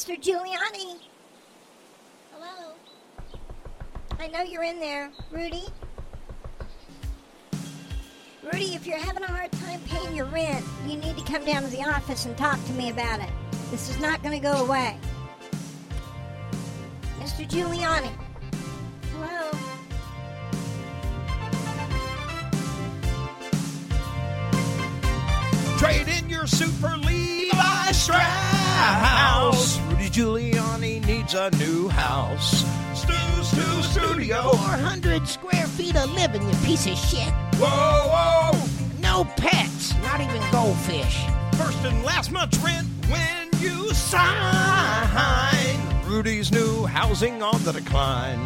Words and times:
Mr. 0.00 0.18
Giuliani. 0.18 0.98
Hello. 2.32 2.72
I 4.18 4.28
know 4.28 4.40
you're 4.40 4.62
in 4.62 4.80
there, 4.80 5.10
Rudy. 5.30 5.64
Rudy, 8.42 8.74
if 8.74 8.86
you're 8.86 8.96
having 8.96 9.24
a 9.24 9.26
hard 9.26 9.52
time 9.52 9.78
paying 9.88 10.16
your 10.16 10.24
rent, 10.24 10.64
you 10.86 10.96
need 10.96 11.18
to 11.18 11.24
come 11.24 11.44
down 11.44 11.64
to 11.64 11.68
the 11.68 11.82
office 11.82 12.24
and 12.24 12.34
talk 12.38 12.64
to 12.64 12.72
me 12.72 12.88
about 12.88 13.20
it. 13.20 13.28
This 13.70 13.90
is 13.90 14.00
not 14.00 14.22
going 14.22 14.40
to 14.40 14.42
go 14.42 14.64
away. 14.64 14.96
Mr. 17.18 17.46
Giuliani. 17.46 18.10
Hello. 19.12 19.50
Trade 25.76 26.08
in 26.08 26.30
your 26.30 26.46
for 26.46 26.96
Levi. 26.96 27.92
Needs 31.30 31.54
a 31.54 31.64
new 31.64 31.88
house. 31.88 32.64
Stu 32.92 33.12
Stu 33.44 33.82
Studio. 33.82 34.50
400 34.50 35.28
square 35.28 35.66
feet 35.66 35.94
of 35.94 36.10
living, 36.12 36.42
you 36.42 36.54
piece 36.64 36.86
of 36.88 36.96
shit. 36.96 37.32
Whoa, 37.54 38.08
whoa. 38.10 38.58
No 39.00 39.24
pets, 39.36 39.94
not 40.02 40.20
even 40.20 40.42
goldfish. 40.50 41.24
First 41.54 41.78
and 41.84 42.02
last 42.02 42.32
month's 42.32 42.58
rent 42.58 42.88
when 43.08 43.48
you 43.60 43.94
sign. 43.94 45.78
Rudy's 46.04 46.50
new 46.50 46.86
housing 46.86 47.42
on 47.42 47.62
the 47.62 47.72
decline. 47.72 48.40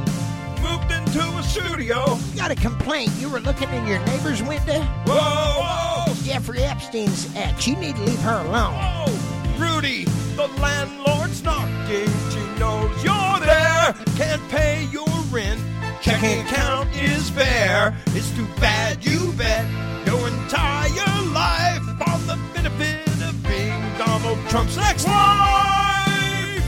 Moved 0.61 0.93
into 0.93 1.23
a 1.39 1.43
studio. 1.43 2.19
Got 2.37 2.51
a 2.51 2.55
complaint. 2.55 3.13
You 3.19 3.31
were 3.31 3.41
looking 3.41 3.71
in 3.71 3.87
your 3.87 4.05
neighbor's 4.05 4.43
window? 4.43 4.83
Whoa, 5.07 5.15
whoa. 5.17 6.15
Jeffrey 6.25 6.63
Epstein's 6.63 7.35
ex. 7.35 7.67
You 7.67 7.77
need 7.77 7.97
to 7.97 8.03
leave 8.03 8.21
her 8.21 8.45
alone. 8.45 8.75
Oh, 8.77 9.34
Rudy, 9.65 10.05
the 10.37 10.49
landlord's 10.61 11.43
knocking. 11.43 12.11
She 12.31 12.43
knows 12.61 12.93
you're 13.03 13.41
there. 13.41 13.95
Can't 14.17 14.43
pay 14.49 14.87
your 14.93 15.09
rent. 15.31 15.61
Checking 16.03 16.41
account 16.41 16.95
is 16.97 17.31
bare. 17.31 17.97
It's 18.09 18.31
too 18.37 18.47
bad 18.61 19.05
you 19.05 19.33
bet 19.33 19.67
your 20.07 20.29
entire 20.29 21.23
life 21.33 21.87
on 22.09 22.27
the 22.27 22.39
benefit 22.53 23.09
of 23.23 23.43
being 23.49 23.81
Donald 23.97 24.39
Trump's 24.49 24.77
next 24.77 25.07
wife. 25.07 26.65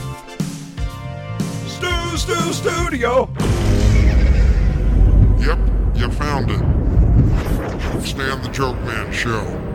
Stu 1.67 2.17
Stu 2.17 2.53
Studio. 2.53 3.29
Yep, 5.39 5.59
you 5.95 6.09
found 6.11 6.49
it. 6.49 6.59
Stan 8.03 8.41
the 8.41 8.49
Joke 8.51 8.77
Man 8.83 9.11
Show. 9.11 9.66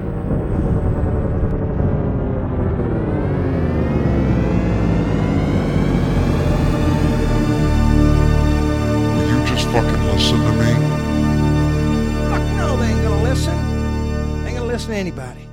Listen. 14.88 14.94
To 14.94 15.00
anybody. 15.00 15.48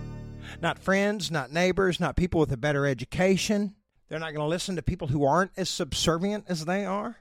Not 0.61 0.79
friends, 0.79 1.29
not 1.29 1.51
neighbors, 1.51 1.99
not 1.99 2.15
people 2.15 2.39
with 2.39 2.51
a 2.51 2.57
better 2.57 2.87
education. 2.87 3.75
They're 4.07 4.19
not 4.19 4.33
gonna 4.33 4.47
listen 4.47 4.75
to 4.75 4.81
people 4.81 5.07
who 5.07 5.23
aren't 5.23 5.51
as 5.55 5.69
subservient 5.69 6.45
as 6.47 6.65
they 6.65 6.85
are. 6.85 7.17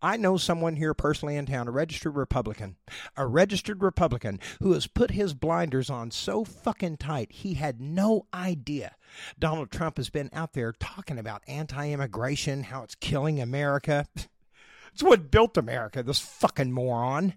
I 0.00 0.16
know 0.16 0.36
someone 0.36 0.76
here 0.76 0.94
personally 0.94 1.36
in 1.36 1.46
town, 1.46 1.68
a 1.68 1.70
registered 1.70 2.14
Republican, 2.14 2.76
a 3.16 3.26
registered 3.26 3.82
Republican 3.82 4.40
who 4.60 4.72
has 4.72 4.86
put 4.86 5.10
his 5.10 5.34
blinders 5.34 5.90
on 5.90 6.10
so 6.10 6.44
fucking 6.44 6.96
tight 6.96 7.32
he 7.32 7.54
had 7.54 7.80
no 7.80 8.26
idea 8.32 8.96
Donald 9.38 9.70
Trump 9.70 9.96
has 9.98 10.10
been 10.10 10.30
out 10.32 10.54
there 10.54 10.72
talking 10.72 11.18
about 11.18 11.42
anti 11.46 11.90
immigration, 11.90 12.64
how 12.64 12.82
it's 12.82 12.94
killing 12.94 13.40
America. 13.40 14.06
It's 14.92 15.02
what 15.02 15.28
built 15.28 15.56
America, 15.56 16.04
this 16.04 16.20
fucking 16.20 16.70
moron. 16.70 17.34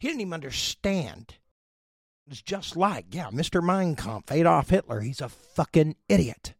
He 0.00 0.08
didn't 0.08 0.22
even 0.22 0.32
understand. 0.32 1.36
It's 2.28 2.42
just 2.42 2.76
like, 2.76 3.06
yeah, 3.10 3.28
Mr. 3.30 3.62
Mein 3.62 3.96
Kampf, 3.96 4.30
Adolf 4.30 4.70
Hitler. 4.70 5.00
He's 5.00 5.20
a 5.20 5.28
fucking 5.28 5.96
idiot. 6.08 6.54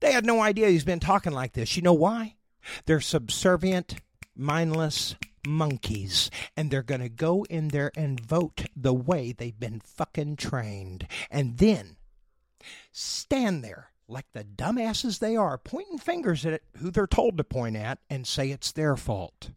They 0.00 0.12
had 0.12 0.26
no 0.26 0.40
idea 0.40 0.68
he's 0.68 0.84
been 0.84 1.00
talking 1.00 1.32
like 1.32 1.54
this. 1.54 1.76
You 1.76 1.82
know 1.82 1.94
why? 1.94 2.36
They're 2.86 3.00
subservient, 3.00 3.96
mindless 4.36 5.16
monkeys, 5.46 6.30
and 6.56 6.70
they're 6.70 6.82
going 6.82 7.00
to 7.00 7.08
go 7.08 7.44
in 7.44 7.68
there 7.68 7.90
and 7.96 8.20
vote 8.20 8.66
the 8.76 8.94
way 8.94 9.32
they've 9.32 9.58
been 9.58 9.80
fucking 9.80 10.36
trained. 10.36 11.06
And 11.30 11.58
then 11.58 11.96
stand 12.92 13.64
there 13.64 13.90
like 14.08 14.26
the 14.32 14.44
dumbasses 14.44 15.18
they 15.18 15.36
are, 15.36 15.58
pointing 15.58 15.98
fingers 15.98 16.46
at 16.46 16.62
who 16.78 16.90
they're 16.90 17.06
told 17.06 17.36
to 17.38 17.44
point 17.44 17.76
at 17.76 17.98
and 18.08 18.26
say 18.26 18.50
it's 18.50 18.72
their 18.72 18.96
fault. 18.96 19.50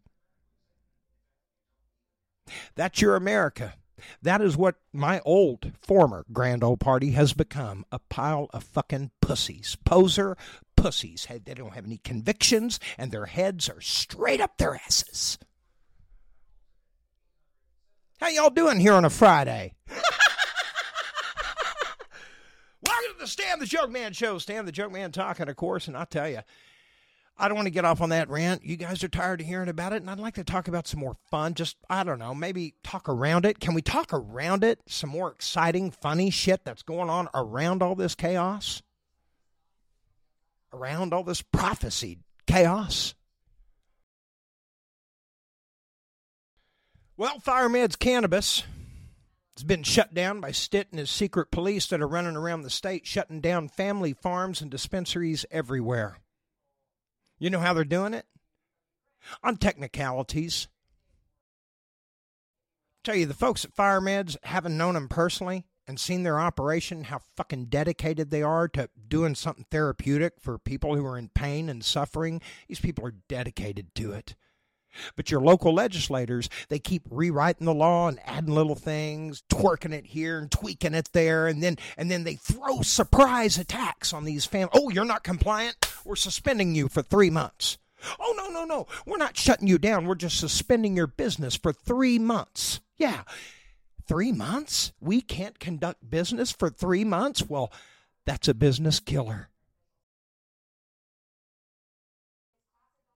That's 2.74 3.00
your 3.00 3.16
America. 3.16 3.74
That 4.22 4.40
is 4.40 4.56
what 4.56 4.76
my 4.92 5.20
old, 5.24 5.72
former 5.82 6.24
grand 6.32 6.64
old 6.64 6.80
party 6.80 7.12
has 7.12 7.32
become 7.32 7.84
a 7.92 7.98
pile 7.98 8.48
of 8.52 8.64
fucking 8.64 9.10
pussies. 9.20 9.76
Poser 9.84 10.36
pussies. 10.76 11.26
They 11.28 11.54
don't 11.54 11.74
have 11.74 11.84
any 11.84 11.98
convictions, 11.98 12.80
and 12.98 13.10
their 13.10 13.26
heads 13.26 13.68
are 13.68 13.80
straight 13.80 14.40
up 14.40 14.58
their 14.58 14.74
asses. 14.74 15.38
How 18.20 18.28
y'all 18.28 18.50
doing 18.50 18.78
here 18.78 18.94
on 18.94 19.04
a 19.04 19.10
Friday? 19.10 19.74
Welcome 22.84 23.12
to 23.14 23.18
the 23.20 23.26
Stan 23.26 23.58
the 23.58 23.66
Joke 23.66 23.90
Man 23.90 24.12
show. 24.12 24.38
Stan 24.38 24.64
the 24.64 24.72
Joke 24.72 24.92
Man 24.92 25.12
talking, 25.12 25.48
of 25.48 25.56
course, 25.56 25.88
and 25.88 25.96
I'll 25.96 26.06
tell 26.06 26.28
you, 26.28 26.40
I 27.36 27.48
don't 27.48 27.56
want 27.56 27.66
to 27.66 27.72
get 27.72 27.84
off 27.84 28.00
on 28.00 28.10
that 28.10 28.28
rant. 28.28 28.64
You 28.64 28.76
guys 28.76 29.02
are 29.02 29.08
tired 29.08 29.40
of 29.40 29.46
hearing 29.46 29.68
about 29.68 29.92
it, 29.92 30.02
and 30.02 30.10
I'd 30.10 30.20
like 30.20 30.34
to 30.34 30.44
talk 30.44 30.68
about 30.68 30.86
some 30.86 31.00
more 31.00 31.16
fun. 31.30 31.54
Just, 31.54 31.76
I 31.88 32.04
don't 32.04 32.18
know, 32.18 32.34
maybe 32.34 32.74
talk 32.84 33.08
around 33.08 33.46
it. 33.46 33.58
Can 33.58 33.74
we 33.74 33.82
talk 33.82 34.12
around 34.12 34.62
it? 34.64 34.80
Some 34.86 35.10
more 35.10 35.30
exciting, 35.32 35.90
funny 35.90 36.30
shit 36.30 36.64
that's 36.64 36.82
going 36.82 37.10
on 37.10 37.28
around 37.34 37.82
all 37.82 37.94
this 37.94 38.14
chaos? 38.14 38.82
Around 40.72 41.12
all 41.12 41.24
this 41.24 41.42
prophecy 41.42 42.18
chaos? 42.46 43.14
Well, 47.16 47.38
FireMeds 47.38 47.98
Cannabis 47.98 48.62
has 49.56 49.64
been 49.64 49.82
shut 49.82 50.14
down 50.14 50.40
by 50.40 50.50
Stitt 50.52 50.88
and 50.90 50.98
his 50.98 51.10
secret 51.10 51.50
police 51.50 51.86
that 51.88 52.00
are 52.00 52.08
running 52.08 52.36
around 52.36 52.62
the 52.62 52.70
state, 52.70 53.06
shutting 53.06 53.40
down 53.40 53.68
family 53.68 54.12
farms 54.12 54.60
and 54.60 54.70
dispensaries 54.70 55.44
everywhere. 55.50 56.18
You 57.42 57.50
know 57.50 57.58
how 57.58 57.74
they're 57.74 57.82
doing 57.82 58.14
it? 58.14 58.24
On 59.42 59.56
technicalities. 59.56 60.68
Tell 63.02 63.16
you, 63.16 63.26
the 63.26 63.34
folks 63.34 63.64
at 63.64 63.74
FireMeds, 63.74 64.36
having 64.44 64.76
known 64.76 64.94
them 64.94 65.08
personally 65.08 65.66
and 65.88 65.98
seen 65.98 66.22
their 66.22 66.38
operation, 66.38 67.02
how 67.02 67.18
fucking 67.36 67.64
dedicated 67.64 68.30
they 68.30 68.44
are 68.44 68.68
to 68.68 68.90
doing 69.08 69.34
something 69.34 69.66
therapeutic 69.72 70.34
for 70.38 70.56
people 70.56 70.94
who 70.94 71.04
are 71.04 71.18
in 71.18 71.30
pain 71.30 71.68
and 71.68 71.84
suffering, 71.84 72.40
these 72.68 72.78
people 72.78 73.04
are 73.04 73.16
dedicated 73.26 73.92
to 73.96 74.12
it. 74.12 74.36
But 75.16 75.32
your 75.32 75.40
local 75.40 75.74
legislators, 75.74 76.48
they 76.68 76.78
keep 76.78 77.02
rewriting 77.10 77.64
the 77.64 77.74
law 77.74 78.06
and 78.06 78.20
adding 78.24 78.54
little 78.54 78.76
things, 78.76 79.42
twerking 79.50 79.92
it 79.92 80.06
here 80.06 80.38
and 80.38 80.48
tweaking 80.48 80.94
it 80.94 81.08
there, 81.12 81.48
and 81.48 81.60
then 81.60 81.76
and 81.96 82.08
then 82.08 82.22
they 82.22 82.36
throw 82.36 82.82
surprise 82.82 83.58
attacks 83.58 84.12
on 84.12 84.22
these 84.22 84.44
families. 84.44 84.80
Oh, 84.80 84.90
you're 84.90 85.04
not 85.04 85.24
compliant? 85.24 85.74
We're 86.04 86.16
suspending 86.16 86.74
you 86.74 86.88
for 86.88 87.02
three 87.02 87.30
months. 87.30 87.78
Oh 88.18 88.34
no, 88.36 88.48
no, 88.48 88.64
no. 88.64 88.86
We're 89.06 89.16
not 89.16 89.36
shutting 89.36 89.68
you 89.68 89.78
down. 89.78 90.06
We're 90.06 90.14
just 90.14 90.38
suspending 90.38 90.96
your 90.96 91.06
business 91.06 91.54
for 91.54 91.72
three 91.72 92.18
months. 92.18 92.80
Yeah. 92.96 93.22
Three 94.06 94.32
months? 94.32 94.92
We 95.00 95.20
can't 95.20 95.58
conduct 95.58 96.10
business 96.10 96.50
for 96.50 96.68
three 96.68 97.04
months? 97.04 97.48
Well, 97.48 97.72
that's 98.26 98.48
a 98.48 98.54
business 98.54 99.00
killer. 99.00 99.48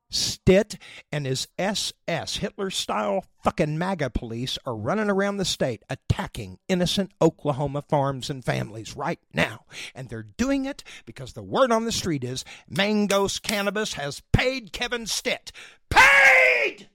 Stitt 0.08 0.78
and 1.10 1.26
his 1.26 1.48
SS, 1.58 2.36
Hitler 2.36 2.70
style 2.70 3.24
fucking 3.42 3.76
MAGA 3.76 4.10
police, 4.10 4.58
are 4.64 4.76
running 4.76 5.10
around 5.10 5.36
the 5.36 5.44
state 5.44 5.82
attacking 5.90 6.58
innocent 6.68 7.12
Oklahoma 7.20 7.82
farms 7.82 8.30
and 8.30 8.44
families 8.44 8.96
right 8.96 9.18
now. 9.34 9.64
And 9.94 10.08
they're 10.08 10.22
doing 10.22 10.64
it 10.64 10.84
because 11.04 11.32
the 11.32 11.42
word 11.42 11.72
on 11.72 11.84
the 11.84 11.92
street 11.92 12.22
is 12.22 12.44
Mangos 12.70 13.42
Cannabis 13.42 13.94
has 13.94 14.22
paid 14.32 14.72
Kevin 14.72 15.06
Stitt. 15.06 15.50
Paid! 15.90 16.88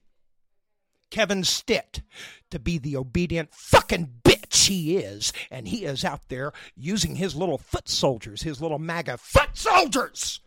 Kevin 1.10 1.44
Stitt 1.44 2.00
to 2.50 2.58
be 2.58 2.78
the 2.78 2.96
obedient 2.96 3.54
fucking 3.54 4.20
bitch 4.24 4.68
he 4.68 4.96
is. 4.96 5.34
And 5.50 5.68
he 5.68 5.84
is 5.84 6.04
out 6.04 6.28
there 6.28 6.52
using 6.74 7.16
his 7.16 7.36
little 7.36 7.58
foot 7.58 7.88
soldiers, 7.88 8.42
his 8.42 8.62
little 8.62 8.78
MAGA 8.78 9.18
foot 9.18 9.50
soldiers 9.52 10.40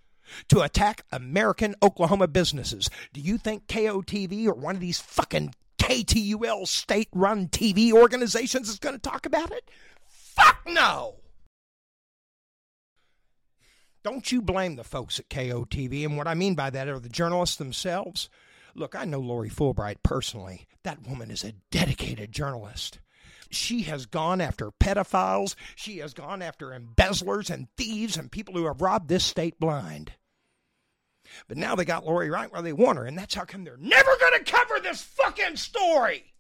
to 0.49 0.61
attack 0.61 1.03
American 1.11 1.75
Oklahoma 1.81 2.27
businesses. 2.27 2.89
Do 3.13 3.21
you 3.21 3.37
think 3.37 3.67
KOTV 3.67 4.47
or 4.47 4.53
one 4.53 4.75
of 4.75 4.81
these 4.81 4.99
fucking 4.99 5.53
KTUL 5.79 6.67
state 6.67 7.09
run 7.13 7.47
TV 7.47 7.91
organizations 7.91 8.69
is 8.69 8.79
going 8.79 8.95
to 8.95 9.01
talk 9.01 9.25
about 9.25 9.51
it? 9.51 9.69
Fuck 10.07 10.61
no! 10.67 11.15
Don't 14.05 14.31
you 14.31 14.39
blame 14.39 14.75
the 14.75 14.83
folks 14.83 15.17
at 15.19 15.29
KOTV. 15.29 16.05
And 16.05 16.15
what 16.15 16.27
I 16.27 16.35
mean 16.35 16.53
by 16.53 16.69
that 16.69 16.87
are 16.87 16.99
the 16.99 17.09
journalists 17.09 17.55
themselves. 17.55 18.29
Look, 18.75 18.93
I 18.93 19.03
know 19.03 19.19
Lori 19.19 19.49
Fulbright 19.49 20.03
personally. 20.03 20.67
That 20.83 21.07
woman 21.07 21.31
is 21.31 21.43
a 21.43 21.53
dedicated 21.71 22.31
journalist. 22.31 22.99
She 23.55 23.83
has 23.83 24.05
gone 24.05 24.41
after 24.41 24.71
pedophiles. 24.71 25.55
She 25.75 25.99
has 25.99 26.13
gone 26.13 26.41
after 26.41 26.73
embezzlers 26.73 27.49
and 27.49 27.67
thieves 27.77 28.17
and 28.17 28.31
people 28.31 28.53
who 28.53 28.65
have 28.65 28.81
robbed 28.81 29.07
this 29.07 29.23
state 29.23 29.59
blind. 29.59 30.11
But 31.47 31.57
now 31.57 31.75
they 31.75 31.85
got 31.85 32.05
Lori 32.05 32.29
right 32.29 32.51
where 32.51 32.61
they 32.61 32.73
want 32.73 32.97
her, 32.97 33.05
and 33.05 33.17
that's 33.17 33.33
how 33.33 33.45
come 33.45 33.63
they're 33.63 33.77
never 33.77 34.11
going 34.19 34.43
to 34.43 34.51
cover 34.51 34.79
this 34.79 35.01
fucking 35.01 35.55
story. 35.55 36.33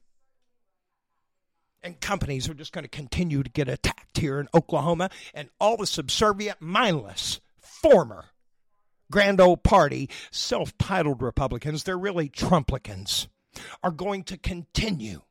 And 1.81 1.99
companies 1.99 2.49
are 2.49 2.53
just 2.53 2.71
going 2.71 2.83
to 2.83 2.89
continue 2.89 3.43
to 3.43 3.49
get 3.49 3.67
attacked 3.67 4.17
here 4.17 4.39
in 4.39 4.47
Oklahoma, 4.53 5.09
and 5.33 5.49
all 5.59 5.77
the 5.77 5.87
subservient, 5.87 6.61
mindless, 6.61 7.39
former 7.57 8.25
grand 9.11 9.39
old 9.39 9.63
party, 9.63 10.09
self 10.31 10.77
titled 10.77 11.21
Republicans, 11.21 11.83
they're 11.83 11.97
really 11.97 12.29
Trumplicans, 12.29 13.27
are 13.83 13.91
going 13.91 14.23
to 14.25 14.37
continue 14.37 15.21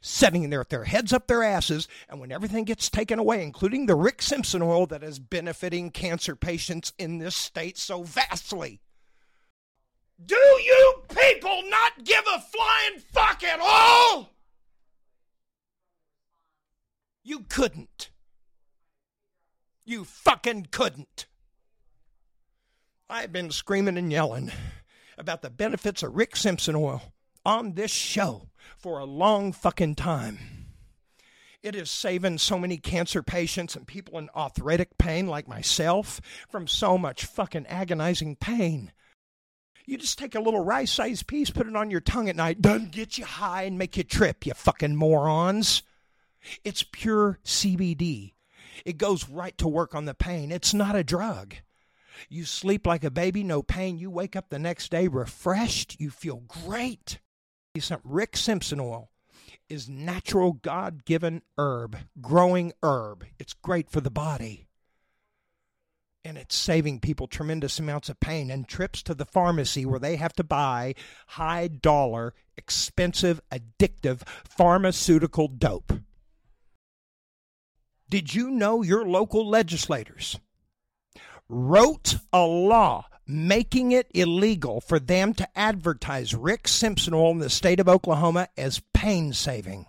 setting 0.00 0.50
there 0.50 0.60
with 0.60 0.68
their 0.68 0.84
heads 0.84 1.12
up 1.12 1.26
their 1.26 1.42
asses, 1.42 1.88
and 2.08 2.20
when 2.20 2.32
everything 2.32 2.64
gets 2.64 2.88
taken 2.88 3.18
away, 3.18 3.42
including 3.42 3.86
the 3.86 3.94
Rick 3.94 4.22
Simpson 4.22 4.62
oil 4.62 4.86
that 4.86 5.02
is 5.02 5.18
benefiting 5.18 5.90
cancer 5.90 6.36
patients 6.36 6.92
in 6.98 7.18
this 7.18 7.36
state 7.36 7.78
so 7.78 8.02
vastly. 8.02 8.80
Do 10.24 10.36
you 10.36 11.02
people 11.08 11.62
not 11.68 12.04
give 12.04 12.24
a 12.34 12.40
flying 12.40 13.00
fuck 13.12 13.42
at 13.42 13.60
all? 13.60 14.30
You 17.24 17.40
couldn't. 17.48 18.10
You 19.84 20.04
fucking 20.04 20.68
couldn't. 20.70 21.26
I've 23.08 23.32
been 23.32 23.50
screaming 23.50 23.98
and 23.98 24.10
yelling 24.10 24.50
about 25.18 25.42
the 25.42 25.50
benefits 25.50 26.02
of 26.02 26.16
Rick 26.16 26.36
Simpson 26.36 26.74
oil 26.74 27.02
on 27.44 27.74
this 27.74 27.90
show 27.90 28.48
for 28.76 28.98
a 28.98 29.04
long 29.04 29.52
fucking 29.52 29.94
time. 29.94 30.38
It 31.62 31.74
is 31.74 31.90
saving 31.90 32.38
so 32.38 32.58
many 32.58 32.76
cancer 32.76 33.22
patients 33.22 33.74
and 33.74 33.86
people 33.86 34.18
in 34.18 34.28
arthritic 34.36 34.98
pain 34.98 35.26
like 35.26 35.48
myself 35.48 36.20
from 36.50 36.66
so 36.66 36.98
much 36.98 37.24
fucking 37.24 37.66
agonizing 37.68 38.36
pain. 38.36 38.92
You 39.86 39.96
just 39.96 40.18
take 40.18 40.34
a 40.34 40.40
little 40.40 40.62
rice 40.62 40.92
sized 40.92 41.26
piece, 41.26 41.50
put 41.50 41.66
it 41.66 41.76
on 41.76 41.90
your 41.90 42.00
tongue 42.00 42.28
at 42.28 42.36
night, 42.36 42.60
doesn't 42.60 42.92
get 42.92 43.16
you 43.16 43.24
high 43.24 43.62
and 43.62 43.78
make 43.78 43.96
you 43.96 44.04
trip, 44.04 44.44
you 44.44 44.52
fucking 44.52 44.96
morons. 44.96 45.82
It's 46.64 46.82
pure 46.82 47.38
CBD. 47.44 48.32
It 48.84 48.98
goes 48.98 49.28
right 49.28 49.56
to 49.58 49.68
work 49.68 49.94
on 49.94 50.04
the 50.04 50.14
pain. 50.14 50.52
It's 50.52 50.74
not 50.74 50.96
a 50.96 51.04
drug. 51.04 51.54
You 52.28 52.44
sleep 52.44 52.86
like 52.86 53.04
a 53.04 53.10
baby, 53.10 53.42
no 53.42 53.62
pain. 53.62 53.98
You 53.98 54.10
wake 54.10 54.36
up 54.36 54.50
the 54.50 54.58
next 54.58 54.90
day 54.90 55.08
refreshed. 55.08 55.98
You 55.98 56.10
feel 56.10 56.42
great. 56.46 57.18
Some 57.80 58.00
Rick 58.04 58.36
Simpson 58.36 58.78
oil 58.78 59.10
is 59.68 59.88
natural 59.88 60.52
God 60.52 61.04
given 61.04 61.42
herb, 61.58 61.96
growing 62.20 62.72
herb. 62.84 63.24
It's 63.40 63.52
great 63.52 63.90
for 63.90 64.00
the 64.00 64.12
body. 64.12 64.68
And 66.24 66.38
it's 66.38 66.54
saving 66.54 67.00
people 67.00 67.26
tremendous 67.26 67.80
amounts 67.80 68.08
of 68.08 68.20
pain 68.20 68.48
and 68.48 68.68
trips 68.68 69.02
to 69.02 69.14
the 69.14 69.24
pharmacy 69.24 69.84
where 69.84 69.98
they 69.98 70.14
have 70.16 70.32
to 70.34 70.44
buy 70.44 70.94
high 71.26 71.66
dollar, 71.66 72.32
expensive, 72.56 73.40
addictive 73.50 74.22
pharmaceutical 74.44 75.48
dope. 75.48 75.94
Did 78.08 78.34
you 78.34 78.50
know 78.50 78.82
your 78.82 79.04
local 79.04 79.48
legislators 79.48 80.38
wrote 81.48 82.18
a 82.32 82.44
law 82.44 83.06
making 83.26 83.92
it 83.92 84.10
illegal 84.14 84.80
for 84.80 84.98
them 84.98 85.34
to 85.34 85.58
advertise 85.58 86.34
Rick 86.34 86.68
Simpson 86.68 87.14
oil 87.14 87.30
in 87.30 87.38
the 87.38 87.50
state 87.50 87.80
of 87.80 87.88
Oklahoma 87.88 88.48
as 88.56 88.82
pain 88.92 89.32
saving. 89.32 89.86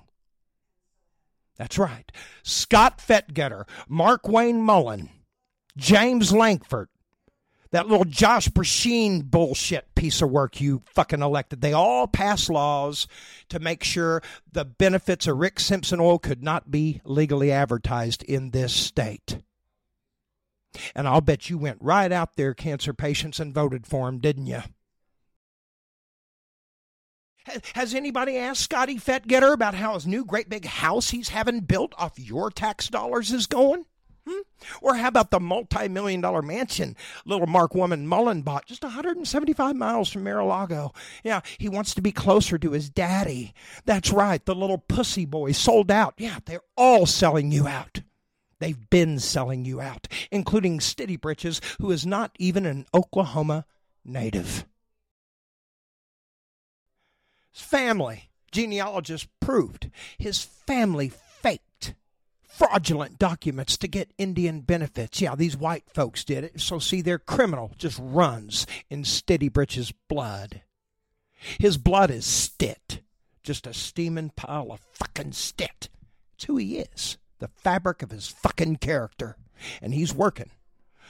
That's 1.58 1.78
right. 1.78 2.12
Scott 2.44 3.00
Fetgatter, 3.00 3.68
Mark 3.88 4.28
Wayne 4.28 4.62
Mullen, 4.62 5.10
James 5.78 6.34
Lankford, 6.34 6.90
that 7.72 7.88
little 7.88 8.06
Josh 8.06 8.48
Brecheen 8.48 9.24
bullshit 9.24 9.94
piece 9.96 10.22
of 10.22 10.32
work 10.32 10.62
you 10.62 10.82
fucking 10.94 11.22
elected. 11.22 11.62
They 11.62 11.74
all 11.74 12.08
passed 12.08 12.50
laws 12.50 13.08
to 13.50 13.60
make 13.60 13.84
sure 13.84 14.22
the 14.52 14.64
benefits 14.66 15.28
of 15.28 15.38
Rick 15.38 15.60
Simpson 15.60 16.00
oil 16.00 16.20
could 16.20 16.44
not 16.44 16.72
be 16.72 17.02
legally 17.04 17.52
advertised 17.52 18.24
in 18.24 18.52
this 18.52 18.74
state. 18.74 19.40
And 20.94 21.08
I'll 21.08 21.22
bet 21.22 21.50
you 21.50 21.58
went 21.58 21.78
right 21.82 22.12
out 22.12 22.36
there, 22.36 22.54
cancer 22.54 22.94
patients, 22.94 23.40
and 23.40 23.54
voted 23.54 23.86
for 23.88 24.08
him, 24.08 24.20
didn't 24.20 24.48
you? 24.48 24.62
Has 27.74 27.94
anybody 27.94 28.38
asked 28.38 28.62
Scotty 28.62 28.96
Fetgatter 28.96 29.54
about 29.54 29.76
how 29.76 29.94
his 29.94 30.08
new 30.08 30.26
great 30.26 30.50
big 30.50 30.66
house 30.66 31.12
he's 31.12 31.30
having 31.30 31.60
built 31.60 31.94
off 31.98 32.18
your 32.18 32.50
tax 32.50 32.88
dollars 32.88 33.32
is 33.32 33.46
going? 33.46 33.86
Hmm? 34.28 34.42
Or 34.82 34.96
how 34.96 35.10
about 35.10 35.30
the 35.30 35.40
multi 35.40 35.88
million 35.88 36.22
dollar 36.22 36.42
mansion 36.42 36.96
little 37.26 37.46
Mark 37.46 37.76
Woman 37.76 38.08
Mullin 38.08 38.42
bought 38.42 38.66
just 38.66 38.84
175 38.84 39.76
miles 39.76 40.10
from 40.10 40.24
Mar-a-Lago? 40.24 40.94
Yeah, 41.24 41.42
he 41.60 41.70
wants 41.70 41.94
to 41.94 42.02
be 42.02 42.12
closer 42.12 42.58
to 42.58 42.72
his 42.72 42.90
daddy. 42.90 43.54
That's 43.86 44.12
right, 44.12 44.44
the 44.44 44.56
little 44.56 44.80
pussy 44.80 45.26
boy 45.26 45.52
sold 45.52 45.92
out. 45.92 46.16
Yeah, 46.18 46.40
they're 46.46 46.62
all 46.76 47.06
selling 47.06 47.52
you 47.52 47.68
out. 47.68 48.02
They've 48.66 48.90
been 48.90 49.20
selling 49.20 49.64
you 49.64 49.80
out, 49.80 50.08
including 50.32 50.80
Steady 50.80 51.18
Britches, 51.18 51.62
who 51.80 51.92
is 51.92 52.04
not 52.04 52.36
even 52.40 52.66
an 52.66 52.88
Oklahoma 52.96 53.64
native. 54.04 54.66
His 57.54 57.62
family, 57.62 58.32
genealogists 58.52 59.28
proved, 59.40 59.92
his 60.18 60.42
family 60.42 61.10
faked 61.10 61.94
fraudulent 62.42 63.20
documents 63.20 63.78
to 63.78 63.88
get 63.88 64.10
Indian 64.18 64.62
benefits. 64.62 65.22
Yeah, 65.22 65.36
these 65.36 65.56
white 65.56 65.88
folks 65.94 66.24
did 66.24 66.44
it. 66.46 66.60
So, 66.60 66.80
see, 66.80 67.04
their 67.04 67.20
criminal 67.20 67.72
just 67.78 68.00
runs 68.02 68.66
in 68.90 69.04
Steady 69.04 69.48
Britches' 69.48 69.94
blood. 70.10 70.64
His 71.60 71.78
blood 71.78 72.10
is 72.10 72.26
stit, 72.26 73.02
just 73.44 73.68
a 73.68 73.76
steaming 73.76 74.32
pile 74.36 74.72
of 74.72 74.80
fucking 74.92 75.34
stit. 75.34 75.90
It's 76.34 76.46
who 76.46 76.58
he 76.58 76.80
is 76.80 77.20
the 77.46 77.62
fabric 77.62 78.02
of 78.02 78.10
his 78.10 78.28
fucking 78.28 78.78
character. 78.78 79.38
And 79.82 79.94
he's 79.94 80.14
working. 80.14 80.50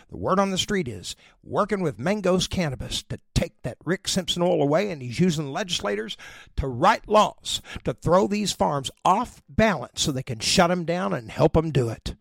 The 0.09 0.17
word 0.17 0.37
on 0.37 0.51
the 0.51 0.57
street 0.57 0.87
is 0.87 1.15
working 1.43 1.81
with 1.81 1.97
Mangos 1.97 2.49
Cannabis 2.49 3.03
to 3.03 3.19
take 3.33 3.61
that 3.63 3.77
Rick 3.85 4.07
Simpson 4.07 4.43
oil 4.43 4.61
away, 4.61 4.91
and 4.91 5.01
he's 5.01 5.19
using 5.19 5.51
legislators 5.51 6.17
to 6.57 6.67
write 6.67 7.07
laws 7.07 7.61
to 7.85 7.93
throw 7.93 8.27
these 8.27 8.51
farms 8.51 8.91
off 9.03 9.41
balance 9.47 10.01
so 10.01 10.11
they 10.11 10.21
can 10.21 10.39
shut 10.39 10.69
them 10.69 10.83
down 10.83 11.13
and 11.13 11.31
help 11.31 11.53
them 11.53 11.71
do 11.71 11.89
it. 11.89 12.15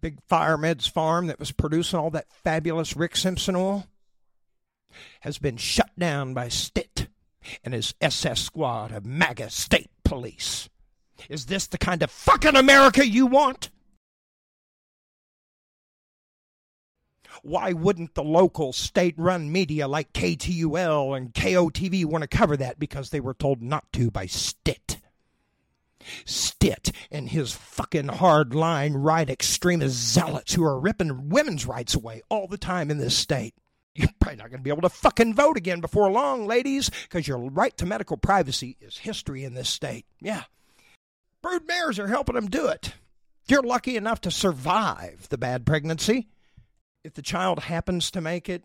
Big 0.00 0.20
Fire 0.28 0.58
Meds 0.58 0.90
farm 0.90 1.28
that 1.28 1.38
was 1.38 1.52
producing 1.52 1.98
all 1.98 2.10
that 2.10 2.30
fabulous 2.30 2.96
Rick 2.96 3.16
Simpson 3.16 3.56
oil 3.56 3.86
has 5.20 5.38
been 5.38 5.56
shut 5.56 5.90
down 5.98 6.34
by 6.34 6.48
Stitt 6.48 7.08
and 7.62 7.72
his 7.72 7.94
SS 8.00 8.40
squad 8.42 8.92
of 8.92 9.06
MAGA 9.06 9.50
state 9.50 9.90
police. 10.04 10.68
Is 11.28 11.46
this 11.46 11.66
the 11.66 11.78
kind 11.78 12.02
of 12.02 12.10
fucking 12.10 12.56
America 12.56 13.06
you 13.06 13.26
want? 13.26 13.70
Why 17.42 17.72
wouldn't 17.72 18.14
the 18.14 18.24
local 18.24 18.72
state 18.72 19.14
run 19.18 19.52
media 19.52 19.86
like 19.86 20.12
KTUL 20.12 21.16
and 21.16 21.34
KOTV 21.34 22.06
want 22.06 22.22
to 22.22 22.28
cover 22.28 22.56
that 22.56 22.78
because 22.78 23.10
they 23.10 23.20
were 23.20 23.34
told 23.34 23.60
not 23.60 23.92
to 23.92 24.10
by 24.10 24.26
Stitt? 24.26 25.00
Stitt 26.24 26.92
and 27.10 27.28
his 27.28 27.52
fucking 27.52 28.08
hard-line 28.08 28.94
right 28.94 29.28
extremist 29.28 29.96
zealots 29.96 30.54
who 30.54 30.64
are 30.64 30.80
ripping 30.80 31.28
women's 31.28 31.66
rights 31.66 31.94
away 31.94 32.22
all 32.28 32.46
the 32.46 32.58
time 32.58 32.90
in 32.90 32.98
this 32.98 33.16
state. 33.16 33.54
You're 33.94 34.08
probably 34.20 34.38
not 34.38 34.48
going 34.48 34.58
to 34.58 34.64
be 34.64 34.70
able 34.70 34.82
to 34.82 34.88
fucking 34.88 35.34
vote 35.34 35.56
again 35.56 35.80
before 35.80 36.10
long, 36.10 36.46
ladies, 36.46 36.90
because 37.04 37.28
your 37.28 37.38
right 37.38 37.76
to 37.76 37.86
medical 37.86 38.16
privacy 38.16 38.76
is 38.80 38.98
history 38.98 39.44
in 39.44 39.54
this 39.54 39.68
state. 39.68 40.04
Yeah. 40.20 40.44
Brood 41.44 41.68
mares 41.68 41.98
are 41.98 42.08
helping 42.08 42.36
them 42.36 42.48
do 42.48 42.68
it. 42.68 42.94
You're 43.46 43.62
lucky 43.62 43.98
enough 43.98 44.22
to 44.22 44.30
survive 44.30 45.28
the 45.28 45.36
bad 45.36 45.66
pregnancy. 45.66 46.28
If 47.04 47.12
the 47.12 47.20
child 47.20 47.58
happens 47.64 48.10
to 48.12 48.22
make 48.22 48.48
it, 48.48 48.64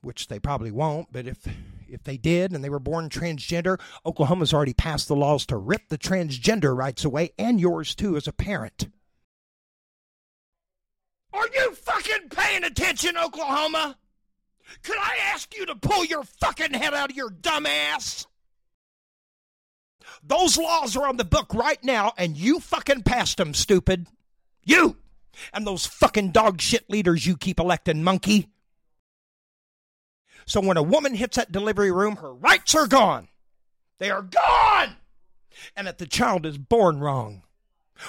which 0.00 0.28
they 0.28 0.38
probably 0.38 0.70
won't, 0.70 1.08
but 1.10 1.26
if 1.26 1.48
if 1.88 2.04
they 2.04 2.16
did 2.16 2.52
and 2.52 2.62
they 2.62 2.70
were 2.70 2.78
born 2.78 3.08
transgender, 3.08 3.80
Oklahoma's 4.06 4.54
already 4.54 4.74
passed 4.74 5.08
the 5.08 5.16
laws 5.16 5.44
to 5.46 5.56
rip 5.56 5.88
the 5.88 5.98
transgender 5.98 6.76
rights 6.76 7.04
away 7.04 7.32
and 7.36 7.60
yours 7.60 7.96
too 7.96 8.16
as 8.16 8.28
a 8.28 8.32
parent. 8.32 8.86
Are 11.32 11.48
you 11.52 11.74
fucking 11.74 12.28
paying 12.28 12.62
attention, 12.62 13.18
Oklahoma? 13.18 13.98
Could 14.84 14.98
I 14.98 15.18
ask 15.32 15.52
you 15.56 15.66
to 15.66 15.74
pull 15.74 16.04
your 16.04 16.22
fucking 16.22 16.74
head 16.74 16.94
out 16.94 17.10
of 17.10 17.16
your 17.16 17.30
dumb 17.30 17.66
ass? 17.66 18.28
Those 20.22 20.58
laws 20.58 20.96
are 20.96 21.06
on 21.06 21.16
the 21.16 21.24
book 21.24 21.54
right 21.54 21.82
now, 21.82 22.12
and 22.16 22.36
you 22.36 22.60
fucking 22.60 23.02
passed 23.02 23.36
them, 23.36 23.54
stupid. 23.54 24.06
You! 24.64 24.96
and 25.52 25.66
those 25.66 25.86
fucking 25.86 26.30
dog 26.30 26.60
shit 26.60 26.88
leaders 26.90 27.26
you 27.26 27.36
keep 27.36 27.60
electing, 27.60 28.02
monkey. 28.02 28.48
So 30.46 30.60
when 30.60 30.76
a 30.76 30.82
woman 30.82 31.14
hits 31.14 31.36
that 31.36 31.52
delivery 31.52 31.92
room, 31.92 32.16
her 32.16 32.34
rights 32.34 32.74
are 32.74 32.86
gone. 32.86 33.28
They 33.98 34.10
are 34.10 34.22
gone. 34.22 34.96
And 35.76 35.88
if 35.88 35.98
the 35.98 36.06
child 36.06 36.46
is 36.46 36.56
born 36.56 37.00
wrong, 37.00 37.42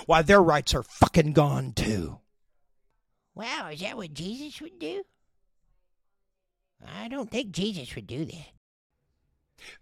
why 0.06 0.22
their 0.22 0.42
rights 0.42 0.74
are 0.74 0.84
fucking 0.84 1.34
gone 1.34 1.74
too. 1.74 2.20
Wow, 3.36 3.70
is 3.72 3.82
that 3.82 3.98
what 3.98 4.14
Jesus 4.14 4.62
would 4.62 4.80
do? 4.80 5.04
I 6.86 7.08
don't 7.08 7.30
think 7.30 7.52
Jesus 7.52 7.94
would 7.96 8.08
do 8.08 8.26
that. 8.26 8.48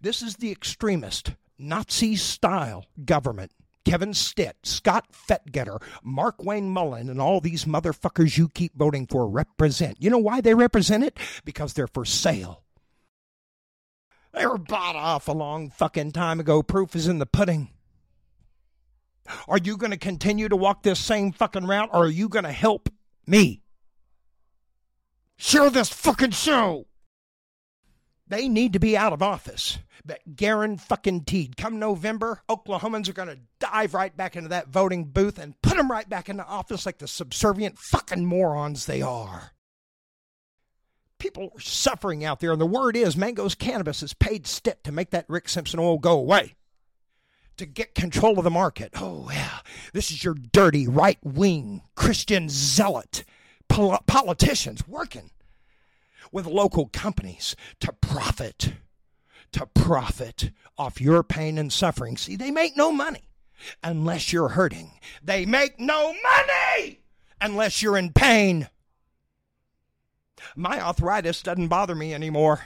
This 0.02 0.24
is 0.24 0.38
the 0.38 0.52
extremist, 0.52 1.34
Nazi 1.58 2.16
style 2.16 2.86
government. 3.04 3.52
Kevin 3.86 4.14
Stitt, 4.14 4.58
Scott 4.64 5.06
Fetgatter, 5.14 5.82
Mark 6.04 6.44
Wayne 6.44 6.70
Mullen, 6.70 7.10
and 7.10 7.22
all 7.22 7.40
these 7.40 7.64
motherfuckers 7.64 8.38
you 8.38 8.50
keep 8.50 8.76
voting 8.76 9.08
for 9.08 9.30
represent. 9.30 9.96
You 10.02 10.10
know 10.10 10.18
why 10.18 10.42
they 10.42 10.54
represent 10.54 11.06
it? 11.06 11.18
Because 11.46 11.72
they're 11.74 11.88
for 11.88 12.04
sale. 12.04 12.64
They 14.34 14.46
were 14.46 14.58
bought 14.58 14.98
off 14.98 15.30
a 15.30 15.32
long 15.32 15.70
fucking 15.70 16.12
time 16.12 16.42
ago. 16.42 16.62
Proof 16.62 16.96
is 16.98 17.08
in 17.08 17.20
the 17.20 17.26
pudding. 17.26 17.70
Are 19.48 19.58
you 19.58 19.78
going 19.78 19.92
to 19.92 19.98
continue 19.98 20.50
to 20.50 20.56
walk 20.56 20.84
this 20.84 21.00
same 21.00 21.32
fucking 21.32 21.66
route 21.66 21.90
or 21.92 22.06
are 22.06 22.10
you 22.10 22.30
going 22.30 22.46
to 22.46 22.52
help 22.52 22.90
me? 23.26 23.62
Share 25.38 25.70
this 25.70 25.90
fucking 25.90 26.32
show. 26.32 26.88
They 28.30 28.50
need 28.50 28.74
to 28.74 28.80
be 28.80 28.98
out 28.98 29.14
of 29.14 29.22
office. 29.22 29.80
But 30.06 30.36
Garen 30.36 30.78
fucking 30.78 31.26
Teed, 31.26 31.58
come 31.58 31.80
November, 31.80 32.42
Oklahomans 32.50 33.10
are 33.10 33.14
going 33.14 33.28
to 33.28 33.40
dive 33.60 33.94
right 33.94 34.16
back 34.16 34.36
into 34.36 34.50
that 34.50 34.70
voting 34.70 35.06
booth 35.06 35.38
and 35.38 35.60
put 35.62 35.78
them 35.78 35.92
right 35.92 36.08
back 36.08 36.30
into 36.30 36.46
office 36.46 36.86
like 36.86 36.98
the 36.98 37.08
subservient 37.08 37.78
fucking 37.78 38.26
morons 38.26 38.86
they 38.86 39.02
are. 39.02 39.52
People 41.20 41.50
are 41.56 41.60
suffering 41.60 42.24
out 42.24 42.40
there, 42.40 42.52
and 42.52 42.62
the 42.62 42.66
word 42.66 42.96
is 42.96 43.18
Mango's 43.18 43.56
Cannabis 43.56 44.02
has 44.02 44.14
paid 44.14 44.46
Stitt 44.46 44.84
to 44.84 44.92
make 44.92 45.10
that 45.10 45.26
Rick 45.28 45.50
Simpson 45.50 45.80
oil 45.80 45.98
go 45.98 46.18
away. 46.18 46.56
To 47.58 47.66
get 47.66 47.96
control 47.96 48.38
of 48.38 48.44
the 48.44 48.52
market. 48.52 48.92
Oh, 48.96 49.32
yeah. 49.34 49.60
This 49.92 50.12
is 50.12 50.24
your 50.24 50.36
dirty 50.36 50.88
right 50.88 51.18
wing 51.24 51.82
Christian 51.96 52.50
zealot 52.50 53.26
pol- 53.68 54.04
politicians 54.06 54.88
working 54.88 55.32
with 56.32 56.46
local 56.46 56.88
companies 56.88 57.56
to 57.80 57.94
profit, 57.94 58.74
to 59.52 59.66
profit 59.66 60.52
off 60.78 61.02
your 61.02 61.24
pain 61.24 61.58
and 61.58 61.72
suffering. 61.72 62.18
See, 62.18 62.36
they 62.36 62.52
make 62.52 62.78
no 62.78 62.92
money 62.92 63.30
unless 63.84 64.32
you're 64.32 64.50
hurting. 64.50 64.92
They 65.24 65.46
make 65.46 65.80
no 65.80 66.14
money 66.14 67.02
unless 67.42 67.82
you're 67.82 67.98
in 67.98 68.12
pain. 68.14 68.70
My 70.56 70.80
arthritis 70.80 71.42
doesn't 71.42 71.68
bother 71.68 71.96
me 71.96 72.14
anymore. 72.14 72.66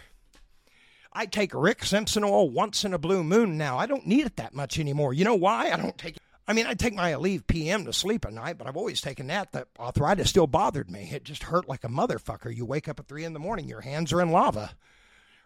I 1.14 1.26
take 1.26 1.52
Rick 1.54 1.84
Simpson 1.84 2.24
oil 2.24 2.50
once 2.50 2.86
in 2.86 2.94
a 2.94 2.98
blue 2.98 3.24
moon 3.24 3.58
now. 3.58 3.78
I 3.78 3.86
don't 3.86 4.08
need 4.08 4.26
it 4.26 4.38
that 4.38 4.54
much 4.54 4.80
anymore. 4.80 5.14
You 5.14 5.26
know 5.26 5.36
why? 5.36 5.72
I 5.72 5.78
don't 5.78 5.98
take 5.98 6.18
I 6.48 6.54
mean, 6.54 6.66
I 6.66 6.74
take 6.74 6.94
my 6.94 7.12
Aleve 7.12 7.48
PM 7.48 7.86
to 7.86 7.94
sleep 7.94 8.26
at 8.26 8.34
night, 8.34 8.58
but 8.58 8.68
I've 8.68 8.78
always 8.78 9.00
taken 9.00 9.28
that. 9.28 9.52
The 9.52 9.68
arthritis 9.80 10.30
still 10.30 10.48
bothered 10.48 10.90
me. 10.90 11.10
It 11.12 11.24
just 11.24 11.44
hurt 11.44 11.70
like 11.70 11.84
a 11.84 11.90
motherfucker. 11.90 12.54
You 12.54 12.66
wake 12.66 12.88
up 12.88 13.00
at 13.00 13.08
three 13.08 13.24
in 13.24 13.34
the 13.34 13.40
morning, 13.40 13.68
your 13.68 13.82
hands 13.82 14.12
are 14.12 14.22
in 14.22 14.32
lava. 14.32 14.72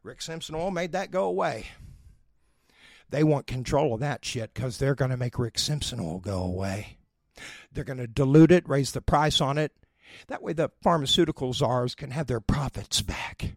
Rick 0.04 0.22
Simpson 0.22 0.56
oil 0.56 0.72
made 0.72 0.94
that 0.94 1.12
go 1.12 1.26
away. 1.26 1.68
They 3.10 3.24
want 3.24 3.48
control 3.48 3.94
of 3.94 4.00
that 4.00 4.26
shit 4.26 4.54
because 4.54 4.78
they're 4.78 4.96
going 4.96 5.12
to 5.12 5.18
make 5.18 5.38
Rick 5.38 5.60
Simpson 5.60 6.00
oil 6.00 6.20
go 6.20 6.42
away. 6.42 6.98
They're 7.72 7.84
going 7.84 7.98
to 7.98 8.08
dilute 8.08 8.52
it, 8.52 8.68
raise 8.68 8.92
the 8.92 9.02
price 9.02 9.42
on 9.42 9.58
it. 9.58 9.74
That 10.28 10.42
way, 10.42 10.54
the 10.54 10.70
pharmaceutical 10.82 11.54
czars 11.54 11.96
can 11.96 12.12
have 12.12 12.28
their 12.28 12.40
profits 12.40 13.02
back. 13.02 13.56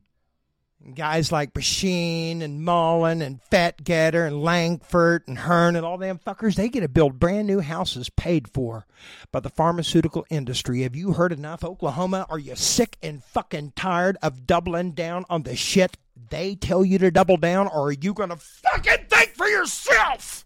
And 0.84 0.94
guys 0.94 1.32
like 1.32 1.52
Brecheen 1.52 2.40
and 2.40 2.62
Mullin 2.62 3.20
and 3.20 3.40
Fetgatter 3.50 4.26
and 4.26 4.42
Lankford 4.42 5.24
and 5.26 5.38
Hern 5.38 5.74
and 5.74 5.84
all 5.84 5.98
them 5.98 6.20
fuckers, 6.24 6.54
they 6.54 6.68
get 6.68 6.80
to 6.80 6.88
build 6.88 7.18
brand 7.18 7.48
new 7.48 7.60
houses 7.60 8.08
paid 8.10 8.48
for 8.48 8.86
by 9.32 9.40
the 9.40 9.50
pharmaceutical 9.50 10.24
industry. 10.30 10.82
Have 10.82 10.94
you 10.94 11.14
heard 11.14 11.32
enough, 11.32 11.64
Oklahoma? 11.64 12.26
Are 12.30 12.38
you 12.38 12.54
sick 12.54 12.96
and 13.02 13.24
fucking 13.24 13.72
tired 13.74 14.16
of 14.22 14.46
doubling 14.46 14.92
down 14.92 15.24
on 15.28 15.42
the 15.42 15.56
shit 15.56 15.96
they 16.30 16.54
tell 16.54 16.84
you 16.84 16.98
to 16.98 17.10
double 17.10 17.36
down, 17.36 17.68
or 17.68 17.88
are 17.88 17.92
you 17.92 18.12
going 18.12 18.30
to 18.30 18.36
fucking 18.36 19.06
think 19.08 19.34
for 19.34 19.46
yourself? 19.46 20.44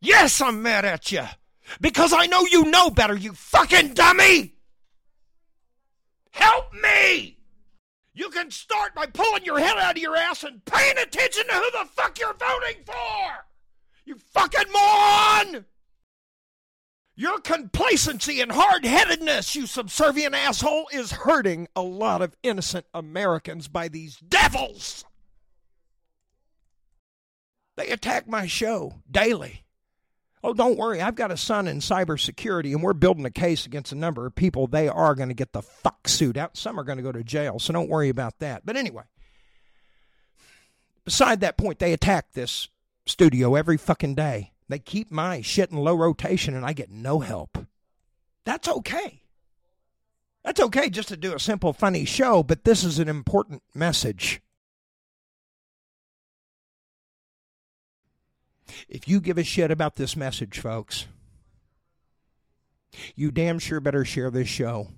Yes, 0.00 0.40
I'm 0.40 0.62
mad 0.62 0.84
at 0.84 1.12
you. 1.12 1.24
Because 1.80 2.12
I 2.12 2.26
know 2.26 2.44
you 2.50 2.64
know 2.64 2.90
better, 2.90 3.16
you 3.16 3.32
fucking 3.32 3.94
dummy! 3.94 4.54
Help 6.32 6.72
me! 6.74 7.38
You 8.14 8.28
can 8.30 8.50
start 8.50 8.94
by 8.94 9.06
pulling 9.06 9.44
your 9.44 9.58
head 9.58 9.78
out 9.78 9.96
of 9.96 10.02
your 10.02 10.16
ass 10.16 10.44
and 10.44 10.64
paying 10.64 10.98
attention 10.98 11.46
to 11.46 11.52
who 11.54 11.70
the 11.70 11.88
fuck 11.94 12.18
you're 12.18 12.34
voting 12.34 12.82
for! 12.84 13.46
You 14.04 14.16
fucking 14.16 14.70
moron! 14.72 15.64
Your 17.14 17.40
complacency 17.40 18.40
and 18.40 18.52
hard 18.52 18.84
headedness, 18.84 19.54
you 19.54 19.66
subservient 19.66 20.34
asshole, 20.34 20.88
is 20.92 21.12
hurting 21.12 21.68
a 21.76 21.82
lot 21.82 22.22
of 22.22 22.36
innocent 22.42 22.86
Americans 22.92 23.68
by 23.68 23.88
these 23.88 24.16
devils! 24.16 25.04
They 27.76 27.88
attack 27.88 28.28
my 28.28 28.46
show 28.46 29.00
daily. 29.10 29.64
Oh, 30.44 30.52
don't 30.52 30.76
worry. 30.76 31.00
I've 31.00 31.14
got 31.14 31.30
a 31.30 31.36
son 31.36 31.68
in 31.68 31.78
cybersecurity, 31.78 32.72
and 32.72 32.82
we're 32.82 32.94
building 32.94 33.24
a 33.24 33.30
case 33.30 33.64
against 33.64 33.92
a 33.92 33.96
number 33.96 34.26
of 34.26 34.34
people. 34.34 34.66
They 34.66 34.88
are 34.88 35.14
going 35.14 35.28
to 35.28 35.34
get 35.34 35.52
the 35.52 35.62
fuck 35.62 36.08
suit 36.08 36.36
out. 36.36 36.56
Some 36.56 36.80
are 36.80 36.84
going 36.84 36.98
to 36.98 37.02
go 37.02 37.12
to 37.12 37.22
jail, 37.22 37.60
so 37.60 37.72
don't 37.72 37.88
worry 37.88 38.08
about 38.08 38.40
that. 38.40 38.66
But 38.66 38.76
anyway, 38.76 39.04
beside 41.04 41.40
that 41.40 41.56
point, 41.56 41.78
they 41.78 41.92
attack 41.92 42.32
this 42.32 42.68
studio 43.06 43.54
every 43.54 43.76
fucking 43.76 44.16
day. 44.16 44.52
They 44.68 44.80
keep 44.80 45.12
my 45.12 45.42
shit 45.42 45.70
in 45.70 45.76
low 45.76 45.94
rotation, 45.94 46.54
and 46.54 46.66
I 46.66 46.72
get 46.72 46.90
no 46.90 47.20
help. 47.20 47.66
That's 48.44 48.68
okay. 48.68 49.22
That's 50.44 50.60
okay 50.60 50.90
just 50.90 51.08
to 51.08 51.16
do 51.16 51.34
a 51.34 51.38
simple, 51.38 51.72
funny 51.72 52.04
show, 52.04 52.42
but 52.42 52.64
this 52.64 52.82
is 52.82 52.98
an 52.98 53.08
important 53.08 53.62
message. 53.74 54.40
If 58.88 59.08
you 59.08 59.20
give 59.20 59.38
a 59.38 59.44
shit 59.44 59.70
about 59.70 59.96
this 59.96 60.16
message, 60.16 60.58
folks, 60.58 61.06
you 63.14 63.30
damn 63.30 63.58
sure 63.58 63.80
better 63.80 64.04
share 64.04 64.30
this 64.30 64.48
show 64.48 64.88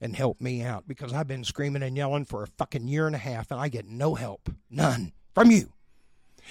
and 0.00 0.16
help 0.16 0.40
me 0.40 0.62
out 0.62 0.88
because 0.88 1.12
I've 1.12 1.28
been 1.28 1.44
screaming 1.44 1.82
and 1.82 1.96
yelling 1.96 2.24
for 2.24 2.42
a 2.42 2.48
fucking 2.58 2.88
year 2.88 3.06
and 3.06 3.14
a 3.14 3.18
half 3.18 3.50
and 3.50 3.60
I 3.60 3.68
get 3.68 3.86
no 3.86 4.14
help. 4.14 4.50
None 4.70 5.12
from 5.34 5.50
you. 5.50 5.72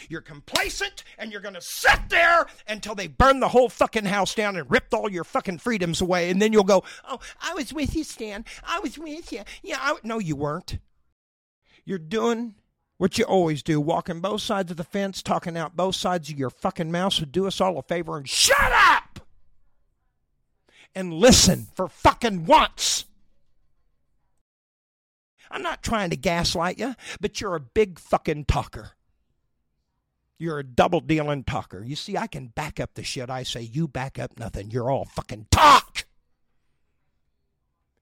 You're 0.07 0.21
complacent 0.21 1.03
and 1.17 1.31
you're 1.31 1.41
going 1.41 1.55
to 1.55 1.61
sit 1.61 1.99
there 2.09 2.45
until 2.67 2.95
they 2.95 3.07
burn 3.07 3.41
the 3.41 3.49
whole 3.49 3.67
fucking 3.67 4.05
house 4.05 4.33
down 4.33 4.55
and 4.55 4.69
ripped 4.71 4.93
all 4.93 5.11
your 5.11 5.25
fucking 5.25 5.57
freedoms 5.57 5.99
away. 5.99 6.29
And 6.29 6.41
then 6.41 6.53
you'll 6.53 6.63
go, 6.63 6.83
Oh, 7.07 7.19
I 7.41 7.53
was 7.53 7.73
with 7.73 7.93
you, 7.95 8.05
Stan. 8.05 8.45
I 8.63 8.79
was 8.79 8.97
with 8.97 9.33
you. 9.33 9.41
Yeah, 9.61 9.77
I, 9.79 9.97
no, 10.03 10.17
you 10.19 10.37
weren't. 10.37 10.79
You're 11.83 11.97
doing 11.97 12.55
what 13.01 13.17
you 13.17 13.25
always 13.25 13.63
do, 13.63 13.81
walking 13.81 14.19
both 14.19 14.41
sides 14.41 14.69
of 14.69 14.77
the 14.77 14.83
fence, 14.83 15.23
talking 15.23 15.57
out 15.57 15.75
both 15.75 15.95
sides 15.95 16.29
of 16.29 16.37
your 16.37 16.51
fucking 16.51 16.91
mouth. 16.91 17.13
So 17.13 17.25
do 17.25 17.47
us 17.47 17.59
all 17.59 17.79
a 17.79 17.81
favor 17.81 18.15
and 18.15 18.29
shut 18.29 18.71
up 18.71 19.21
and 20.93 21.11
listen 21.11 21.65
for 21.73 21.87
fucking 21.87 22.45
once. 22.45 23.05
I'm 25.49 25.63
not 25.63 25.81
trying 25.81 26.11
to 26.11 26.15
gaslight 26.15 26.77
you, 26.77 26.93
but 27.19 27.41
you're 27.41 27.55
a 27.55 27.59
big 27.59 27.97
fucking 27.97 28.45
talker. 28.45 28.91
You're 30.37 30.59
a 30.59 30.63
double 30.63 30.99
dealing 30.99 31.43
talker. 31.43 31.83
You 31.83 31.95
see, 31.95 32.17
I 32.17 32.27
can 32.27 32.49
back 32.49 32.79
up 32.79 32.93
the 32.93 33.03
shit 33.03 33.31
I 33.31 33.41
say. 33.41 33.61
You 33.61 33.87
back 33.87 34.19
up 34.19 34.37
nothing. 34.37 34.69
You're 34.69 34.91
all 34.91 35.05
fucking 35.05 35.47
talk. 35.49 36.05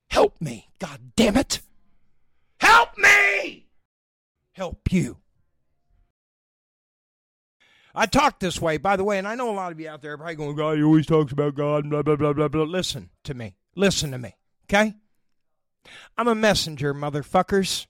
Help 0.09 0.41
me, 0.41 0.67
god 0.77 1.13
damn 1.15 1.37
it. 1.37 1.61
Help 2.59 2.97
me! 2.97 3.08
Help 4.59 4.91
you. 4.91 5.15
I 7.95 8.07
talk 8.07 8.41
this 8.41 8.59
way, 8.59 8.75
by 8.75 8.97
the 8.97 9.05
way, 9.05 9.17
and 9.17 9.25
I 9.25 9.35
know 9.35 9.49
a 9.49 9.55
lot 9.55 9.71
of 9.71 9.79
you 9.79 9.87
out 9.87 10.01
there 10.01 10.11
are 10.11 10.17
probably 10.17 10.35
going, 10.35 10.57
God, 10.57 10.75
he 10.75 10.83
always 10.83 11.05
talks 11.05 11.31
about 11.31 11.55
God, 11.55 11.89
blah, 11.89 12.01
blah, 12.01 12.17
blah, 12.17 12.33
blah, 12.33 12.49
blah. 12.49 12.63
Listen 12.63 13.09
to 13.23 13.33
me. 13.33 13.55
Listen 13.77 14.11
to 14.11 14.17
me, 14.17 14.35
okay? 14.65 14.95
I'm 16.17 16.27
a 16.27 16.35
messenger, 16.35 16.93
motherfuckers. 16.93 17.87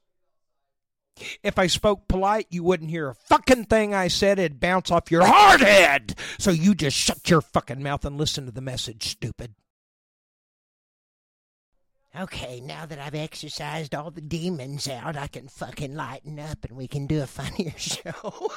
If 1.41 1.57
I 1.57 1.65
spoke 1.65 2.07
polite, 2.07 2.45
you 2.51 2.61
wouldn't 2.61 2.91
hear 2.91 3.07
a 3.09 3.15
fucking 3.15 3.65
thing 3.65 3.95
I 3.95 4.07
said. 4.07 4.37
It'd 4.37 4.59
bounce 4.59 4.91
off 4.91 5.09
your 5.09 5.25
hard 5.25 5.61
head. 5.61 6.13
So 6.37 6.51
you 6.51 6.75
just 6.75 6.95
shut 6.95 7.31
your 7.31 7.41
fucking 7.41 7.81
mouth 7.81 8.05
and 8.05 8.15
listen 8.15 8.45
to 8.45 8.51
the 8.51 8.61
message, 8.61 9.07
stupid. 9.07 9.55
Okay, 12.17 12.59
now 12.59 12.85
that 12.87 12.97
I've 12.97 13.13
exercised 13.13 13.93
all 13.93 14.09
the 14.09 14.21
demons 14.21 14.87
out, 14.87 15.15
I 15.15 15.27
can 15.27 15.47
fucking 15.47 15.95
lighten 15.95 16.39
up 16.39 16.65
and 16.67 16.75
we 16.75 16.87
can 16.87 17.05
do 17.05 17.21
a 17.21 17.27
funnier 17.27 17.73
show. 17.77 18.49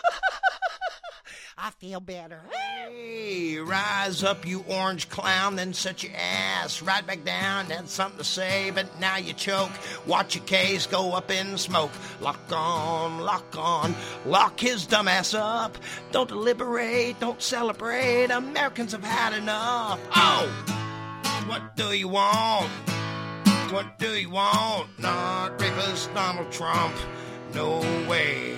I 1.58 1.70
feel 1.72 2.00
better. 2.00 2.40
Hey, 2.50 3.58
rise 3.58 4.24
up, 4.24 4.46
you 4.46 4.64
orange 4.68 5.10
clown, 5.10 5.56
then 5.56 5.74
set 5.74 6.02
your 6.02 6.12
ass 6.16 6.80
right 6.80 7.06
back 7.06 7.24
down. 7.24 7.66
Had 7.66 7.90
something 7.90 8.18
to 8.18 8.24
say, 8.24 8.70
but 8.70 8.98
now 8.98 9.18
you 9.18 9.34
choke. 9.34 9.70
Watch 10.06 10.34
your 10.34 10.44
case 10.44 10.86
go 10.86 11.12
up 11.12 11.30
in 11.30 11.58
smoke. 11.58 11.92
Lock 12.22 12.40
on, 12.50 13.20
lock 13.20 13.56
on, 13.56 13.94
lock 14.24 14.58
his 14.58 14.86
dumb 14.86 15.08
ass 15.08 15.34
up. 15.34 15.76
Don't 16.10 16.28
deliberate, 16.28 17.20
don't 17.20 17.40
celebrate. 17.42 18.30
Americans 18.30 18.92
have 18.92 19.04
had 19.04 19.34
enough. 19.34 20.00
Oh, 20.16 21.44
what 21.46 21.76
do 21.76 21.92
you 21.92 22.08
want? 22.08 22.70
What 23.72 23.98
do 23.98 24.10
you 24.10 24.28
want? 24.28 24.98
Not 24.98 25.58
rapist 25.58 26.12
Donald 26.12 26.52
Trump. 26.52 26.94
No 27.54 27.80
way. 28.06 28.54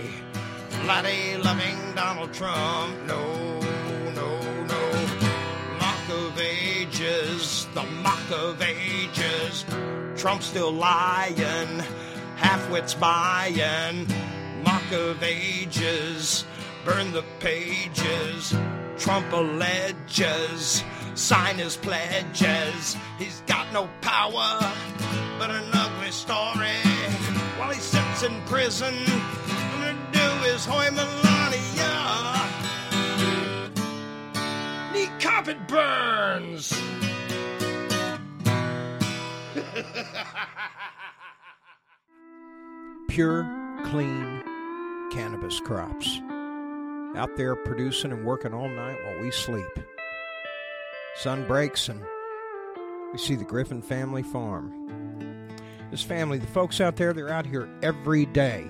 Laddie 0.89 1.37
loving 1.37 1.95
Donald 1.95 2.35
Trump. 2.35 2.93
No, 3.07 3.61
no, 4.11 4.65
no. 4.65 5.07
Mock 5.79 6.09
of 6.11 6.41
ages, 6.41 7.69
the 7.75 7.85
mock 8.03 8.29
of 8.33 8.61
ages. 8.61 9.65
Trump 10.17 10.43
still 10.43 10.73
lying, 10.73 11.79
half 12.35 12.69
wits 12.69 12.95
buying. 12.95 14.09
Mock 14.65 14.91
of 14.91 15.23
ages, 15.23 16.45
burn 16.85 17.13
the 17.13 17.25
pages. 17.39 18.53
Trump 18.99 19.33
alleges, 19.33 20.83
sign 21.15 21.57
his 21.57 21.77
pledges. 21.77 22.97
He's 23.19 23.43
got 23.47 23.73
no 23.73 23.89
power, 24.01 24.59
but 25.39 25.51
an 25.51 25.65
ugly 25.73 26.11
story. 26.11 26.77
While 27.57 27.71
he 27.71 27.81
sits 27.81 28.23
in 28.23 28.41
prison, 28.43 28.95
gonna 29.07 29.97
do 30.13 30.29
his 30.49 30.65
Hoy 30.67 30.91
Melania. 30.91 32.41
Knee 34.93 35.09
carpet 35.21 35.57
burns. 35.69 36.73
Pure, 43.09 43.45
clean 43.85 44.43
cannabis 45.13 45.61
crops. 45.61 46.21
Out 47.15 47.37
there 47.37 47.55
producing 47.55 48.11
and 48.11 48.25
working 48.25 48.53
all 48.53 48.69
night 48.69 48.99
while 49.05 49.21
we 49.21 49.31
sleep. 49.31 49.65
Sun 51.17 51.47
breaks 51.47 51.89
and 51.89 52.03
we 53.13 53.19
see 53.19 53.37
the 53.37 53.45
Griffin 53.45 53.83
family 53.83 54.23
farm. 54.23 55.49
This 55.91 56.03
family, 56.03 56.39
the 56.39 56.47
folks 56.49 56.81
out 56.81 56.97
there, 56.97 57.13
they're 57.13 57.31
out 57.31 57.47
here 57.47 57.69
every 57.83 58.27
day 58.27 58.67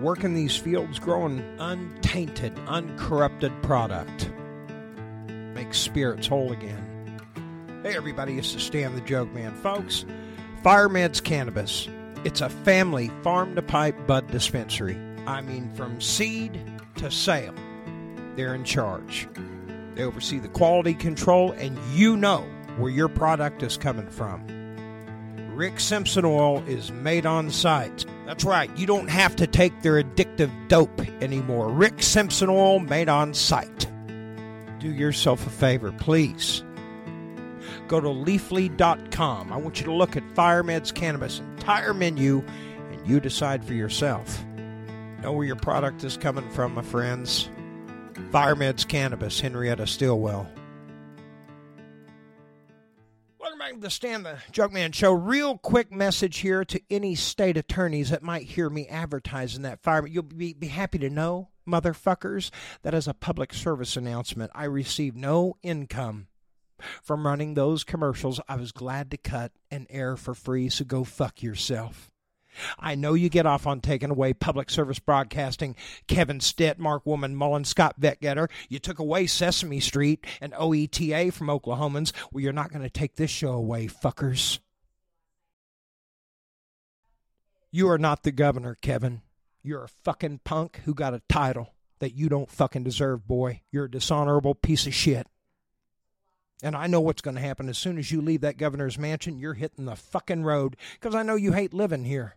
working 0.00 0.34
these 0.34 0.56
fields, 0.56 0.98
growing 0.98 1.38
untainted, 1.58 2.58
uncorrupted 2.66 3.52
product. 3.62 4.30
Make 5.54 5.74
spirits 5.74 6.26
whole 6.26 6.52
again. 6.52 7.20
Hey, 7.82 7.96
everybody, 7.96 8.38
it's 8.38 8.52
the 8.52 8.60
Stan 8.60 8.94
the 8.94 9.00
Joke 9.02 9.32
Man. 9.32 9.54
Folks, 9.54 10.04
Firemeds 10.64 11.22
Cannabis. 11.22 11.88
It's 12.24 12.40
a 12.40 12.48
family 12.48 13.10
farm 13.22 13.54
to 13.56 13.62
pipe 13.62 14.06
bud 14.06 14.28
dispensary. 14.28 14.96
I 15.26 15.40
mean, 15.40 15.72
from 15.74 16.00
seed 16.00 16.60
to 16.96 17.10
sale, 17.10 17.54
they're 18.36 18.54
in 18.54 18.64
charge. 18.64 19.28
They 19.94 20.04
oversee 20.04 20.38
the 20.38 20.48
quality 20.48 20.94
control, 20.94 21.52
and 21.52 21.78
you 21.92 22.16
know 22.16 22.46
where 22.76 22.90
your 22.90 23.08
product 23.08 23.62
is 23.62 23.76
coming 23.76 24.08
from. 24.08 24.46
Rick 25.54 25.80
Simpson 25.80 26.24
oil 26.24 26.62
is 26.66 26.90
made 26.90 27.26
on 27.26 27.50
site. 27.50 28.06
That's 28.24 28.44
right, 28.44 28.74
you 28.76 28.86
don't 28.86 29.08
have 29.08 29.36
to 29.36 29.46
take 29.46 29.82
their 29.82 30.02
addictive 30.02 30.50
dope 30.68 31.00
anymore. 31.22 31.70
Rick 31.70 32.02
Simpson 32.02 32.48
oil 32.48 32.78
made 32.78 33.08
on 33.08 33.34
site. 33.34 33.86
Do 34.78 34.90
yourself 34.90 35.46
a 35.46 35.50
favor, 35.50 35.92
please. 35.92 36.64
Go 37.88 38.00
to 38.00 38.08
leafly.com. 38.08 39.52
I 39.52 39.56
want 39.56 39.78
you 39.78 39.84
to 39.86 39.92
look 39.92 40.16
at 40.16 40.24
Firemeds 40.34 40.94
Cannabis 40.94 41.40
entire 41.40 41.92
menu 41.92 42.42
and 42.90 43.06
you 43.06 43.20
decide 43.20 43.64
for 43.64 43.74
yourself. 43.74 44.44
Know 45.22 45.32
where 45.32 45.46
your 45.46 45.56
product 45.56 46.02
is 46.02 46.16
coming 46.16 46.48
from, 46.50 46.74
my 46.74 46.82
friends. 46.82 47.48
Firemeds 48.30 48.86
Cannabis, 48.86 49.40
Henryetta 49.40 49.86
Stilwell. 49.88 50.48
Welcome 53.38 53.58
back 53.58 53.72
to 53.72 53.80
the 53.80 53.90
Stan 53.90 54.22
the 54.22 54.38
Joke 54.52 54.72
Man 54.72 54.92
Show. 54.92 55.12
Real 55.12 55.58
quick 55.58 55.90
message 55.90 56.38
here 56.38 56.64
to 56.64 56.80
any 56.90 57.14
state 57.14 57.56
attorneys 57.56 58.10
that 58.10 58.22
might 58.22 58.42
hear 58.42 58.70
me 58.70 58.86
advertising 58.86 59.62
that 59.62 59.82
fire. 59.82 60.06
You'll 60.06 60.22
be, 60.22 60.52
be 60.52 60.68
happy 60.68 60.98
to 60.98 61.10
know, 61.10 61.48
motherfuckers, 61.66 62.50
that 62.82 62.94
as 62.94 63.08
a 63.08 63.14
public 63.14 63.52
service 63.52 63.96
announcement, 63.96 64.52
I 64.54 64.64
receive 64.64 65.16
no 65.16 65.56
income 65.62 66.28
from 67.02 67.26
running 67.26 67.54
those 67.54 67.84
commercials. 67.84 68.40
I 68.48 68.56
was 68.56 68.72
glad 68.72 69.10
to 69.10 69.16
cut 69.16 69.52
and 69.70 69.86
air 69.90 70.16
for 70.16 70.34
free, 70.34 70.68
so 70.68 70.84
go 70.84 71.04
fuck 71.04 71.42
yourself. 71.42 72.11
I 72.78 72.94
know 72.94 73.14
you 73.14 73.28
get 73.28 73.46
off 73.46 73.66
on 73.66 73.80
taking 73.80 74.10
away 74.10 74.32
public 74.32 74.70
service 74.70 74.98
broadcasting, 74.98 75.76
Kevin 76.06 76.40
Stitt, 76.40 76.78
Mark 76.78 77.06
Woman, 77.06 77.34
Mullin, 77.34 77.64
Scott 77.64 78.00
Fetgatter. 78.00 78.48
You 78.68 78.78
took 78.78 78.98
away 78.98 79.26
Sesame 79.26 79.80
Street 79.80 80.26
and 80.40 80.52
OETA 80.52 81.32
from 81.32 81.48
Oklahomans. 81.48 82.12
Well, 82.30 82.42
you're 82.42 82.52
not 82.52 82.70
going 82.70 82.82
to 82.82 82.90
take 82.90 83.16
this 83.16 83.30
show 83.30 83.52
away, 83.52 83.86
fuckers. 83.86 84.58
You 87.70 87.88
are 87.88 87.98
not 87.98 88.22
the 88.22 88.32
governor, 88.32 88.76
Kevin. 88.80 89.22
You're 89.62 89.84
a 89.84 89.88
fucking 89.88 90.40
punk 90.44 90.80
who 90.84 90.92
got 90.92 91.14
a 91.14 91.22
title 91.28 91.74
that 92.00 92.14
you 92.14 92.28
don't 92.28 92.50
fucking 92.50 92.82
deserve, 92.82 93.26
boy. 93.26 93.62
You're 93.70 93.84
a 93.84 93.90
dishonorable 93.90 94.54
piece 94.54 94.86
of 94.86 94.94
shit. 94.94 95.26
And 96.62 96.76
I 96.76 96.86
know 96.86 97.00
what's 97.00 97.22
going 97.22 97.34
to 97.34 97.40
happen 97.40 97.68
as 97.68 97.78
soon 97.78 97.98
as 97.98 98.12
you 98.12 98.20
leave 98.20 98.42
that 98.42 98.56
governor's 98.56 98.98
mansion, 98.98 99.38
you're 99.38 99.54
hitting 99.54 99.84
the 99.84 99.96
fucking 99.96 100.44
road 100.44 100.76
because 100.94 101.14
I 101.14 101.22
know 101.22 101.34
you 101.34 101.52
hate 101.52 101.72
living 101.72 102.04
here. 102.04 102.36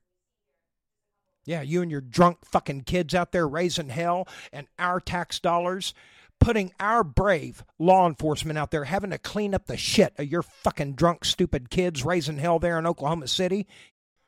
Yeah, 1.45 1.61
you 1.61 1.81
and 1.81 1.91
your 1.91 2.01
drunk 2.01 2.39
fucking 2.43 2.81
kids 2.81 3.13
out 3.13 3.31
there 3.31 3.47
raising 3.47 3.89
hell 3.89 4.27
and 4.51 4.67
our 4.79 4.99
tax 4.99 5.39
dollars, 5.39 5.93
putting 6.39 6.73
our 6.79 7.03
brave 7.03 7.63
law 7.77 8.07
enforcement 8.07 8.57
out 8.57 8.71
there 8.71 8.85
having 8.85 9.11
to 9.11 9.17
clean 9.19 9.53
up 9.53 9.67
the 9.67 9.77
shit 9.77 10.13
of 10.17 10.25
your 10.25 10.41
fucking 10.41 10.93
drunk, 10.93 11.23
stupid 11.23 11.69
kids 11.69 12.03
raising 12.03 12.39
hell 12.39 12.57
there 12.57 12.79
in 12.79 12.87
Oklahoma 12.87 13.27
City. 13.27 13.67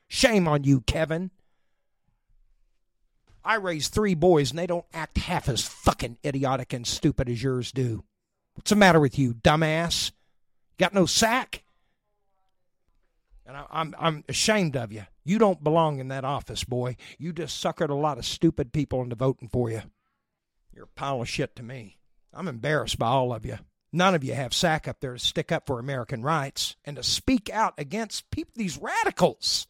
Shame 0.07 0.47
on 0.47 0.63
you, 0.63 0.81
Kevin. 0.81 1.31
I 3.43 3.55
raised 3.55 3.93
three 3.93 4.13
boys 4.13 4.51
and 4.51 4.59
they 4.59 4.67
don't 4.67 4.85
act 4.93 5.17
half 5.17 5.49
as 5.49 5.61
fucking 5.61 6.17
idiotic 6.23 6.73
and 6.73 6.85
stupid 6.85 7.29
as 7.29 7.41
yours 7.41 7.71
do. 7.71 8.03
What's 8.55 8.69
the 8.69 8.75
matter 8.75 8.99
with 8.99 9.17
you, 9.17 9.33
dumbass? 9.33 10.11
Got 10.77 10.93
no 10.93 11.05
sack? 11.05 11.63
And 13.47 13.55
I, 13.55 13.65
I'm 13.71 13.95
I'm 13.97 14.23
ashamed 14.27 14.75
of 14.75 14.91
you. 14.91 15.05
You 15.23 15.39
don't 15.39 15.63
belong 15.63 15.99
in 15.99 16.09
that 16.09 16.25
office, 16.25 16.65
boy. 16.65 16.97
You 17.17 17.31
just 17.31 17.63
suckered 17.63 17.89
a 17.89 17.95
lot 17.95 18.17
of 18.17 18.25
stupid 18.25 18.73
people 18.73 19.01
into 19.01 19.15
voting 19.15 19.47
for 19.47 19.69
you. 19.69 19.83
You're 20.73 20.85
a 20.85 20.99
pile 20.99 21.21
of 21.21 21.29
shit 21.29 21.55
to 21.55 21.63
me. 21.63 21.97
I'm 22.33 22.47
embarrassed 22.47 22.99
by 22.99 23.07
all 23.07 23.33
of 23.33 23.45
you. 23.45 23.57
None 23.93 24.13
of 24.13 24.23
you 24.23 24.33
have 24.33 24.53
sack 24.53 24.87
up 24.87 24.99
there 24.99 25.13
to 25.13 25.19
stick 25.19 25.51
up 25.51 25.65
for 25.65 25.79
American 25.79 26.21
rights 26.21 26.75
and 26.83 26.97
to 26.97 27.03
speak 27.03 27.49
out 27.49 27.73
against 27.77 28.25
these 28.53 28.77
radicals. 28.77 29.65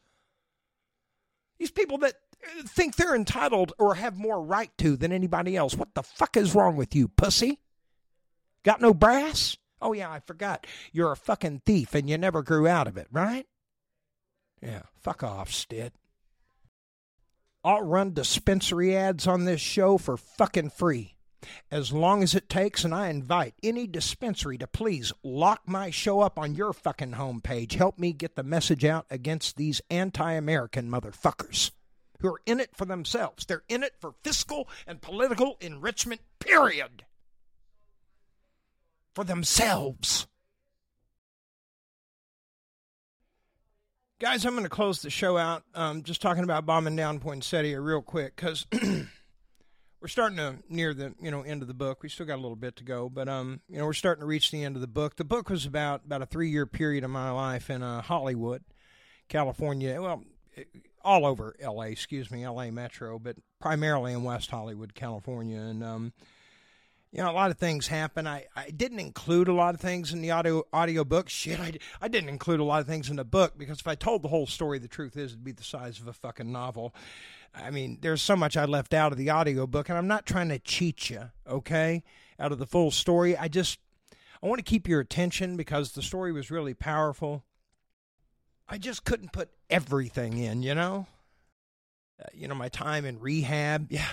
These 1.60 1.72
people 1.72 2.00
that 2.00 2.16
uh, 2.44 2.64
think 2.64 2.96
they're 2.96 3.16
entitled 3.16 3.74
or 3.78 3.96
have 3.96 4.18
more 4.18 4.42
right 4.42 4.72
to 4.80 4.98
than 4.98 5.12
anybody 5.12 5.56
else. 5.56 5.76
What 5.76 5.94
the 5.94 6.04
fuck 6.04 6.36
is 6.36 6.56
wrong 6.56 6.76
with 6.76 6.96
you, 6.96 7.08
pussy? 7.08 7.60
Got 8.64 8.82
no 8.82 8.94
brass? 8.94 9.56
Oh, 9.82 9.94
yeah, 9.94 10.12
I 10.12 10.20
forgot. 10.20 10.66
You're 10.92 11.12
a 11.12 11.18
fucking 11.18 11.62
thief 11.66 11.94
and 11.94 12.10
you 12.10 12.18
never 12.18 12.42
grew 12.42 12.68
out 12.68 12.88
of 12.88 12.98
it, 12.98 13.08
right? 13.12 13.46
Yeah, 14.62 14.84
fuck 15.00 15.24
off, 15.24 15.52
Stitt. 15.52 15.94
I'll 17.64 17.82
run 17.82 18.14
dispensary 18.14 18.96
ads 18.96 19.28
on 19.28 19.46
this 19.46 19.62
show 19.62 19.98
for 19.98 20.18
fucking 20.18 20.70
free. 20.72 21.16
As 21.70 21.92
long 21.92 22.24
as 22.24 22.34
it 22.34 22.50
takes, 22.50 22.84
and 22.84 22.94
I 22.94 23.10
invite 23.10 23.54
any 23.62 23.88
dispensary 23.88 24.58
to 24.58 24.68
please 24.68 25.14
lock 25.24 25.62
my 25.68 25.92
show 25.92 26.22
up 26.22 26.40
on 26.40 26.56
your 26.56 26.74
fucking 26.74 27.12
homepage. 27.12 27.74
Help 27.74 28.00
me 28.00 28.12
get 28.12 28.36
the 28.36 28.44
message 28.44 28.84
out 28.84 29.06
against 29.10 29.56
these 29.56 29.82
anti 29.90 30.32
American 30.32 30.90
motherfuckers 30.90 31.72
who 32.20 32.30
are 32.30 32.42
in 32.46 32.60
it 32.60 32.76
for 32.76 32.86
themselves. 32.86 33.46
They're 33.46 33.64
in 33.70 33.84
it 33.84 33.94
for 34.00 34.14
fiscal 34.24 34.68
and 34.86 35.02
political 35.02 35.58
enrichment, 35.62 36.22
period. 36.40 37.06
For 39.14 39.24
themselves. 39.24 40.28
Guys, 44.20 44.46
I'm 44.48 44.54
going 44.54 44.64
to 44.64 44.70
close 44.70 45.04
the 45.04 45.12
show 45.12 45.38
out 45.38 45.62
um, 45.76 46.02
just 46.02 46.24
talking 46.24 46.44
about 46.44 46.66
bombing 46.66 46.96
down 46.96 47.20
Poinsettia 47.20 47.80
real 47.80 48.02
quick 48.02 48.36
because 48.36 48.66
we're 50.02 50.08
starting 50.08 50.38
to 50.38 50.56
near 50.70 50.96
the 50.96 51.14
you 51.22 51.30
know 51.30 51.44
end 51.44 51.62
of 51.62 51.68
the 51.68 51.76
book. 51.76 52.02
We 52.02 52.10
still 52.10 52.26
got 52.26 52.38
a 52.38 52.42
little 52.42 52.56
bit 52.56 52.78
to 52.78 52.84
go, 52.84 53.10
but 53.10 53.30
um, 53.30 53.62
you 53.70 53.78
know 53.78 53.86
we're 53.86 53.94
starting 53.94 54.22
to 54.22 54.26
reach 54.26 54.50
the 54.50 54.64
end 54.64 54.76
of 54.76 54.82
the 54.82 54.88
book. 54.88 55.18
The 55.18 55.24
book 55.24 55.52
was 55.52 55.68
about 55.68 56.04
about 56.04 56.24
a 56.24 56.26
three 56.26 56.50
year 56.50 56.66
period 56.66 57.04
of 57.04 57.12
my 57.12 57.30
life 57.30 57.70
in 57.70 57.84
uh, 57.84 58.02
Hollywood, 58.02 58.64
California. 59.30 60.02
Well, 60.02 60.24
all 61.04 61.24
over 61.24 61.56
L.A. 61.60 61.90
Excuse 61.90 62.32
me, 62.32 62.44
L.A. 62.44 62.72
Metro, 62.72 63.20
but 63.20 63.36
primarily 63.62 64.14
in 64.14 64.24
West 64.24 64.50
Hollywood, 64.50 64.96
California, 64.96 65.60
and 65.60 65.84
um, 65.84 66.14
you 67.12 67.24
know, 67.24 67.32
a 67.32 67.34
lot 67.34 67.52
of 67.52 67.58
things 67.58 67.88
happen. 67.88 68.28
I, 68.28 68.46
I 68.56 68.70
didn't 68.70 69.00
include 69.00 69.48
a 69.48 69.54
lot 69.54 69.74
of 69.74 69.82
things 69.82 70.12
in 70.12 70.22
the 70.22 70.32
audio 70.32 70.64
audio 70.74 71.04
book. 71.04 71.30
Shit, 71.30 71.60
I, 71.60 71.74
I 72.02 72.08
didn't 72.08 72.30
include 72.30 72.60
a 72.60 72.66
lot 72.66 72.82
of 72.82 72.88
things 72.88 73.10
in 73.10 73.16
the 73.16 73.24
book 73.24 73.58
because 73.58 73.80
if 73.80 73.88
I 73.88 73.96
told 73.96 74.22
the 74.22 74.28
whole 74.28 74.48
story, 74.48 74.78
the 74.80 74.88
truth 74.88 75.16
is 75.16 75.32
it'd 75.32 75.44
be 75.44 75.54
the 75.54 75.64
size 75.64 76.00
of 76.00 76.08
a 76.08 76.14
fucking 76.14 76.52
novel. 76.52 76.94
I 77.56 77.72
mean, 77.72 78.00
there's 78.02 78.22
so 78.22 78.36
much 78.36 78.58
I 78.58 78.66
left 78.66 78.94
out 78.94 79.12
of 79.12 79.18
the 79.18 79.30
audio 79.30 79.66
book, 79.66 79.90
and 79.90 79.98
I'm 79.98 80.08
not 80.08 80.26
trying 80.26 80.50
to 80.50 80.60
cheat 80.60 81.10
you, 81.10 81.32
okay, 81.50 82.04
out 82.40 82.52
of 82.52 82.60
the 82.60 82.68
full 82.68 82.92
story. 82.92 83.38
I 83.38 83.48
just 83.48 83.80
I 84.44 84.48
want 84.48 84.60
to 84.60 84.70
keep 84.70 84.88
your 84.88 85.00
attention 85.00 85.56
because 85.56 85.94
the 85.94 86.02
story 86.02 86.32
was 86.32 86.52
really 86.52 86.74
powerful. 86.74 87.44
I 88.68 88.78
just 88.78 89.06
couldn't 89.06 89.32
put 89.32 89.50
everything 89.70 90.38
in, 90.38 90.62
you 90.62 90.76
know. 90.76 91.08
Uh, 92.22 92.26
you 92.34 92.48
know, 92.48 92.56
my 92.56 92.68
time 92.68 93.06
in 93.06 93.20
rehab, 93.20 93.92
yeah 93.92 94.08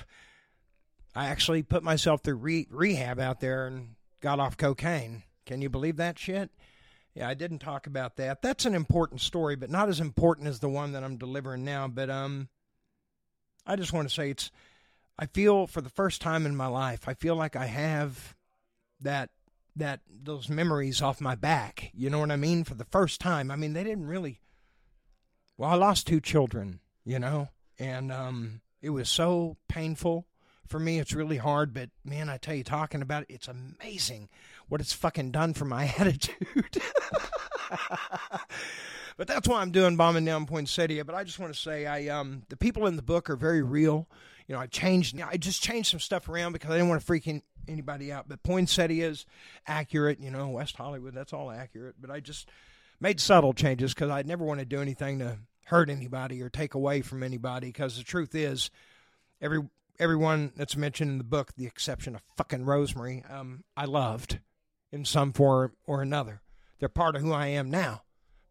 I 1.14 1.26
actually 1.26 1.62
put 1.62 1.82
myself 1.82 2.22
through 2.22 2.36
re- 2.36 2.66
rehab 2.70 3.20
out 3.20 3.40
there 3.40 3.66
and 3.66 3.94
got 4.20 4.40
off 4.40 4.56
cocaine. 4.56 5.22
Can 5.46 5.62
you 5.62 5.68
believe 5.68 5.96
that 5.96 6.18
shit? 6.18 6.50
Yeah, 7.14 7.28
I 7.28 7.34
didn't 7.34 7.60
talk 7.60 7.86
about 7.86 8.16
that. 8.16 8.42
That's 8.42 8.64
an 8.64 8.74
important 8.74 9.20
story, 9.20 9.54
but 9.54 9.70
not 9.70 9.88
as 9.88 10.00
important 10.00 10.48
as 10.48 10.58
the 10.58 10.68
one 10.68 10.92
that 10.92 11.04
I'm 11.04 11.16
delivering 11.16 11.64
now. 11.64 11.86
But 11.86 12.10
um, 12.10 12.48
I 13.64 13.76
just 13.76 13.92
want 13.92 14.08
to 14.08 14.14
say 14.14 14.30
it's. 14.30 14.50
I 15.16 15.26
feel 15.26 15.68
for 15.68 15.80
the 15.80 15.90
first 15.90 16.20
time 16.20 16.44
in 16.44 16.56
my 16.56 16.66
life, 16.66 17.06
I 17.06 17.14
feel 17.14 17.36
like 17.36 17.54
I 17.54 17.66
have 17.66 18.34
that 19.00 19.30
that 19.76 20.00
those 20.08 20.48
memories 20.48 21.00
off 21.00 21.20
my 21.20 21.36
back. 21.36 21.90
You 21.94 22.10
know 22.10 22.18
what 22.18 22.32
I 22.32 22.36
mean? 22.36 22.64
For 22.64 22.74
the 22.74 22.84
first 22.86 23.20
time. 23.20 23.52
I 23.52 23.56
mean, 23.56 23.74
they 23.74 23.84
didn't 23.84 24.06
really. 24.06 24.40
Well, 25.56 25.70
I 25.70 25.74
lost 25.74 26.08
two 26.08 26.20
children. 26.20 26.80
You 27.04 27.20
know, 27.20 27.48
and 27.78 28.10
um, 28.10 28.62
it 28.80 28.90
was 28.90 29.08
so 29.08 29.56
painful 29.68 30.26
for 30.66 30.78
me, 30.78 30.98
it's 30.98 31.12
really 31.12 31.36
hard, 31.36 31.74
but 31.74 31.90
man, 32.04 32.28
I 32.28 32.36
tell 32.36 32.54
you, 32.54 32.64
talking 32.64 33.02
about 33.02 33.22
it, 33.24 33.34
it's 33.34 33.48
amazing 33.48 34.28
what 34.68 34.80
it's 34.80 34.92
fucking 34.92 35.30
done 35.30 35.54
for 35.54 35.64
my 35.64 35.84
attitude. 35.98 36.82
but 39.16 39.26
that's 39.26 39.48
why 39.48 39.60
I'm 39.60 39.70
doing 39.70 39.96
bombing 39.96 40.24
down 40.24 40.46
poinsettia. 40.46 41.04
But 41.04 41.14
I 41.14 41.24
just 41.24 41.38
want 41.38 41.54
to 41.54 41.60
say, 41.60 41.86
I 41.86 42.08
um, 42.08 42.42
the 42.48 42.56
people 42.56 42.86
in 42.86 42.96
the 42.96 43.02
book 43.02 43.30
are 43.30 43.36
very 43.36 43.62
real. 43.62 44.08
You 44.46 44.54
know, 44.54 44.60
I 44.60 44.66
changed. 44.66 45.20
I 45.20 45.36
just 45.36 45.62
changed 45.62 45.90
some 45.90 46.00
stuff 46.00 46.28
around 46.28 46.52
because 46.52 46.70
I 46.70 46.74
didn't 46.74 46.88
want 46.88 47.00
to 47.00 47.06
freak 47.06 47.28
anybody 47.68 48.12
out. 48.12 48.28
But 48.28 48.42
poinsettia 48.42 49.08
is 49.08 49.26
accurate. 49.66 50.20
You 50.20 50.30
know, 50.30 50.48
West 50.48 50.76
Hollywood, 50.76 51.14
that's 51.14 51.32
all 51.32 51.50
accurate. 51.50 51.96
But 52.00 52.10
I 52.10 52.20
just 52.20 52.48
made 53.00 53.20
subtle 53.20 53.52
changes 53.52 53.94
because 53.94 54.10
I 54.10 54.22
never 54.22 54.44
want 54.44 54.60
to 54.60 54.66
do 54.66 54.80
anything 54.80 55.18
to 55.20 55.38
hurt 55.66 55.88
anybody 55.88 56.42
or 56.42 56.50
take 56.50 56.74
away 56.74 57.00
from 57.00 57.22
anybody. 57.22 57.68
Because 57.68 57.96
the 57.96 58.04
truth 58.04 58.34
is, 58.34 58.70
every 59.40 59.62
everyone 59.98 60.52
that's 60.56 60.76
mentioned 60.76 61.10
in 61.10 61.18
the 61.18 61.24
book, 61.24 61.52
the 61.56 61.66
exception 61.66 62.14
of 62.14 62.22
fucking 62.36 62.64
Rosemary, 62.64 63.24
um, 63.28 63.64
I 63.76 63.84
loved 63.84 64.38
in 64.92 65.04
some 65.04 65.32
form 65.32 65.72
or 65.86 66.02
another. 66.02 66.40
They're 66.78 66.88
part 66.88 67.16
of 67.16 67.22
who 67.22 67.32
I 67.32 67.46
am 67.48 67.70
now 67.70 68.02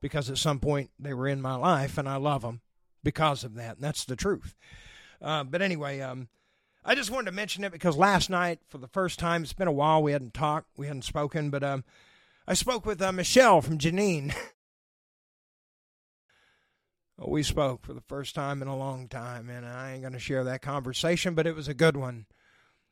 because 0.01 0.29
at 0.29 0.37
some 0.37 0.59
point 0.59 0.91
they 0.99 1.13
were 1.13 1.27
in 1.27 1.41
my 1.41 1.55
life 1.55 1.97
and 1.97 2.07
I 2.07 2.17
love 2.17 2.41
them 2.41 2.61
because 3.03 3.43
of 3.43 3.55
that. 3.55 3.75
And 3.75 3.83
that's 3.83 4.05
the 4.05 4.15
truth. 4.15 4.55
Uh, 5.21 5.43
but 5.43 5.61
anyway, 5.61 6.01
um, 6.01 6.27
I 6.83 6.95
just 6.95 7.11
wanted 7.11 7.27
to 7.27 7.35
mention 7.35 7.63
it 7.63 7.71
because 7.71 7.95
last 7.95 8.29
night, 8.29 8.59
for 8.67 8.77
the 8.77 8.87
first 8.87 9.19
time, 9.19 9.43
it's 9.43 9.53
been 9.53 9.67
a 9.67 9.71
while, 9.71 10.03
we 10.03 10.11
hadn't 10.11 10.33
talked, 10.33 10.67
we 10.77 10.87
hadn't 10.87 11.03
spoken, 11.03 11.49
but 11.49 11.63
um, 11.63 11.85
I 12.45 12.53
spoke 12.53 12.85
with 12.85 13.01
uh, 13.01 13.11
Michelle 13.11 13.61
from 13.61 13.77
Janine. 13.77 14.35
we 17.17 17.43
spoke 17.43 17.85
for 17.85 17.93
the 17.93 18.01
first 18.01 18.35
time 18.35 18.61
in 18.61 18.67
a 18.67 18.77
long 18.77 19.07
time, 19.07 19.49
and 19.49 19.65
I 19.65 19.93
ain't 19.93 20.01
going 20.01 20.13
to 20.13 20.19
share 20.19 20.43
that 20.43 20.61
conversation, 20.61 21.35
but 21.35 21.47
it 21.47 21.55
was 21.55 21.67
a 21.67 21.73
good 21.73 21.95
one. 21.95 22.25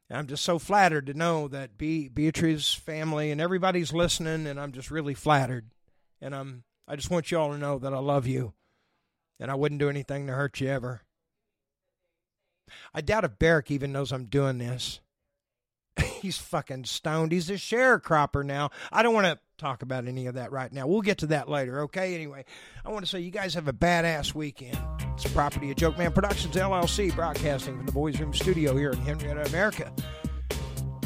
I'm 0.10 0.28
just 0.28 0.44
so 0.44 0.60
flattered 0.60 1.06
to 1.08 1.14
know 1.14 1.48
that 1.48 1.78
Be- 1.78 2.10
Beatrice's 2.10 2.74
family 2.74 3.32
and 3.32 3.40
everybody's 3.40 3.94
listening, 3.94 4.46
and 4.46 4.60
I'm 4.60 4.74
just 4.74 4.92
really 4.92 5.14
flattered. 5.14 5.72
And 6.22 6.36
I'm, 6.36 6.64
I 6.88 6.96
just 6.96 7.10
want 7.10 7.32
you 7.32 7.40
all 7.40 7.52
to 7.52 7.58
know 7.58 7.80
that 7.80 7.94
I 7.94 8.00
love 8.00 8.28
you, 8.28 8.54
and 9.40 9.50
I 9.50 9.56
wouldn't 9.56 9.80
do 9.80 9.90
anything 9.90 10.28
to 10.28 10.34
hurt 10.34 10.60
you 10.60 10.68
ever. 10.68 11.02
I 12.94 13.02
doubt 13.02 13.24
if 13.24 13.40
Barrick 13.40 13.72
even 13.72 13.92
knows 13.92 14.12
I'm 14.12 14.26
doing 14.26 14.58
this. 14.58 15.00
He's 16.22 16.38
fucking 16.38 16.86
stoned. 16.86 17.32
He's 17.32 17.50
a 17.50 17.54
sharecropper 17.54 18.46
now. 18.46 18.70
I 18.92 19.04
don't 19.04 19.14
want 19.14 19.26
to 19.26 19.40
talk 19.58 19.82
about 19.82 20.08
any 20.08 20.28
of 20.28 20.36
that 20.36 20.52
right 20.52 20.72
now. 20.72 20.88
We'll 20.88 21.02
get 21.02 21.20
to 21.20 21.28
that 21.28 21.50
later, 21.50 21.82
okay? 21.82 22.16
Anyway, 22.16 22.46
I 22.86 22.90
want 22.90 23.06
to 23.06 23.10
say 23.10 23.20
you 23.20 23.32
guys 23.32 23.54
have 23.54 23.68
a 23.68 23.74
badass 23.74 24.34
weekend. 24.34 24.78
It's 25.14 25.26
property 25.32 25.72
of 25.72 25.78
Joke 25.78 25.98
Man 25.98 26.12
Productions 26.12 26.56
LLC, 26.56 27.16
broadcasting 27.16 27.78
from 27.78 27.86
the 27.86 27.92
Boys 27.92 28.20
Room 28.20 28.34
Studio 28.34 28.76
here 28.76 28.92
in 28.92 29.00
Henryetta, 29.00 29.48
America. 29.50 29.92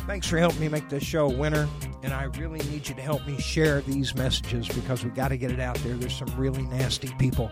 Thanks 0.07 0.27
for 0.27 0.37
helping 0.37 0.59
me 0.59 0.69
make 0.69 0.87
this 0.89 1.03
show 1.03 1.25
a 1.25 1.33
winner, 1.33 1.67
and 2.03 2.13
I 2.13 2.25
really 2.25 2.59
need 2.69 2.87
you 2.87 2.95
to 2.95 3.01
help 3.01 3.25
me 3.25 3.39
share 3.39 3.81
these 3.81 4.13
messages 4.15 4.67
because 4.67 5.03
we 5.03 5.09
got 5.11 5.29
to 5.29 5.37
get 5.37 5.51
it 5.51 5.59
out 5.59 5.77
there. 5.77 5.95
There's 5.95 6.15
some 6.15 6.33
really 6.37 6.63
nasty 6.63 7.09
people 7.17 7.51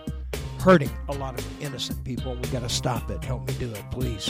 hurting 0.59 0.91
a 1.09 1.13
lot 1.13 1.37
of 1.37 1.61
innocent 1.61 2.03
people. 2.05 2.35
We 2.35 2.47
got 2.49 2.61
to 2.61 2.69
stop 2.69 3.09
it. 3.09 3.23
Help 3.23 3.47
me 3.47 3.53
do 3.55 3.69
it, 3.71 3.83
please. 3.91 4.29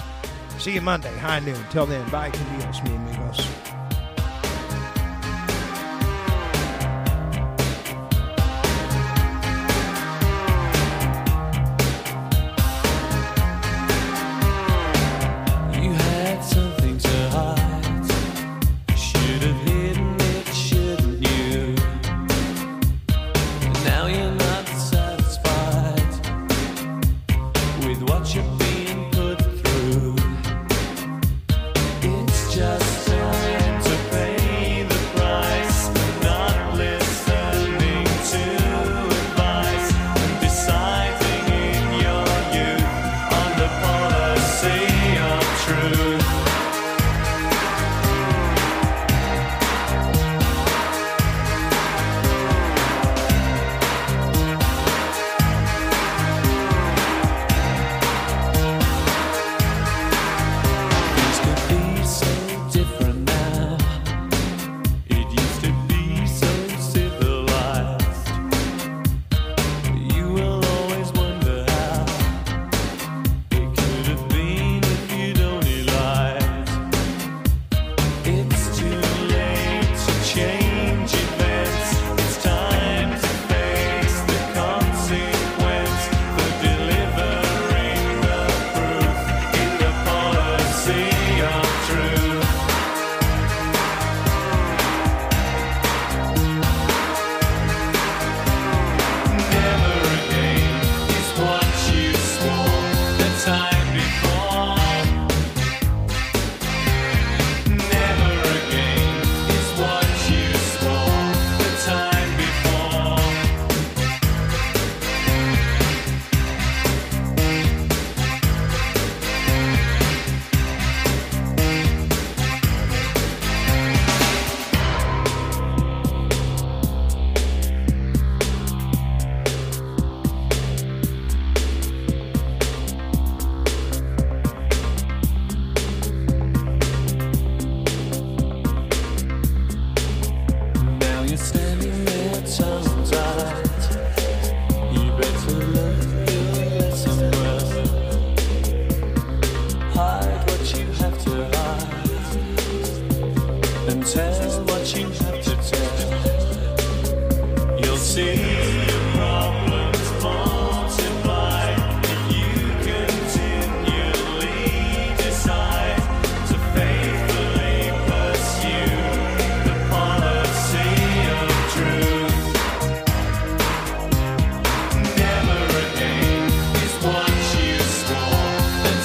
See 0.63 0.71
you 0.71 0.80
Monday, 0.80 1.13
high 1.17 1.41
noon. 1.41 1.62
Till 1.71 1.86
then, 1.86 2.10
bye, 2.10 2.30
Dios, 2.30 2.82
mi 2.84 2.95
amigos. 2.95 3.82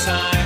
time. 0.04 0.37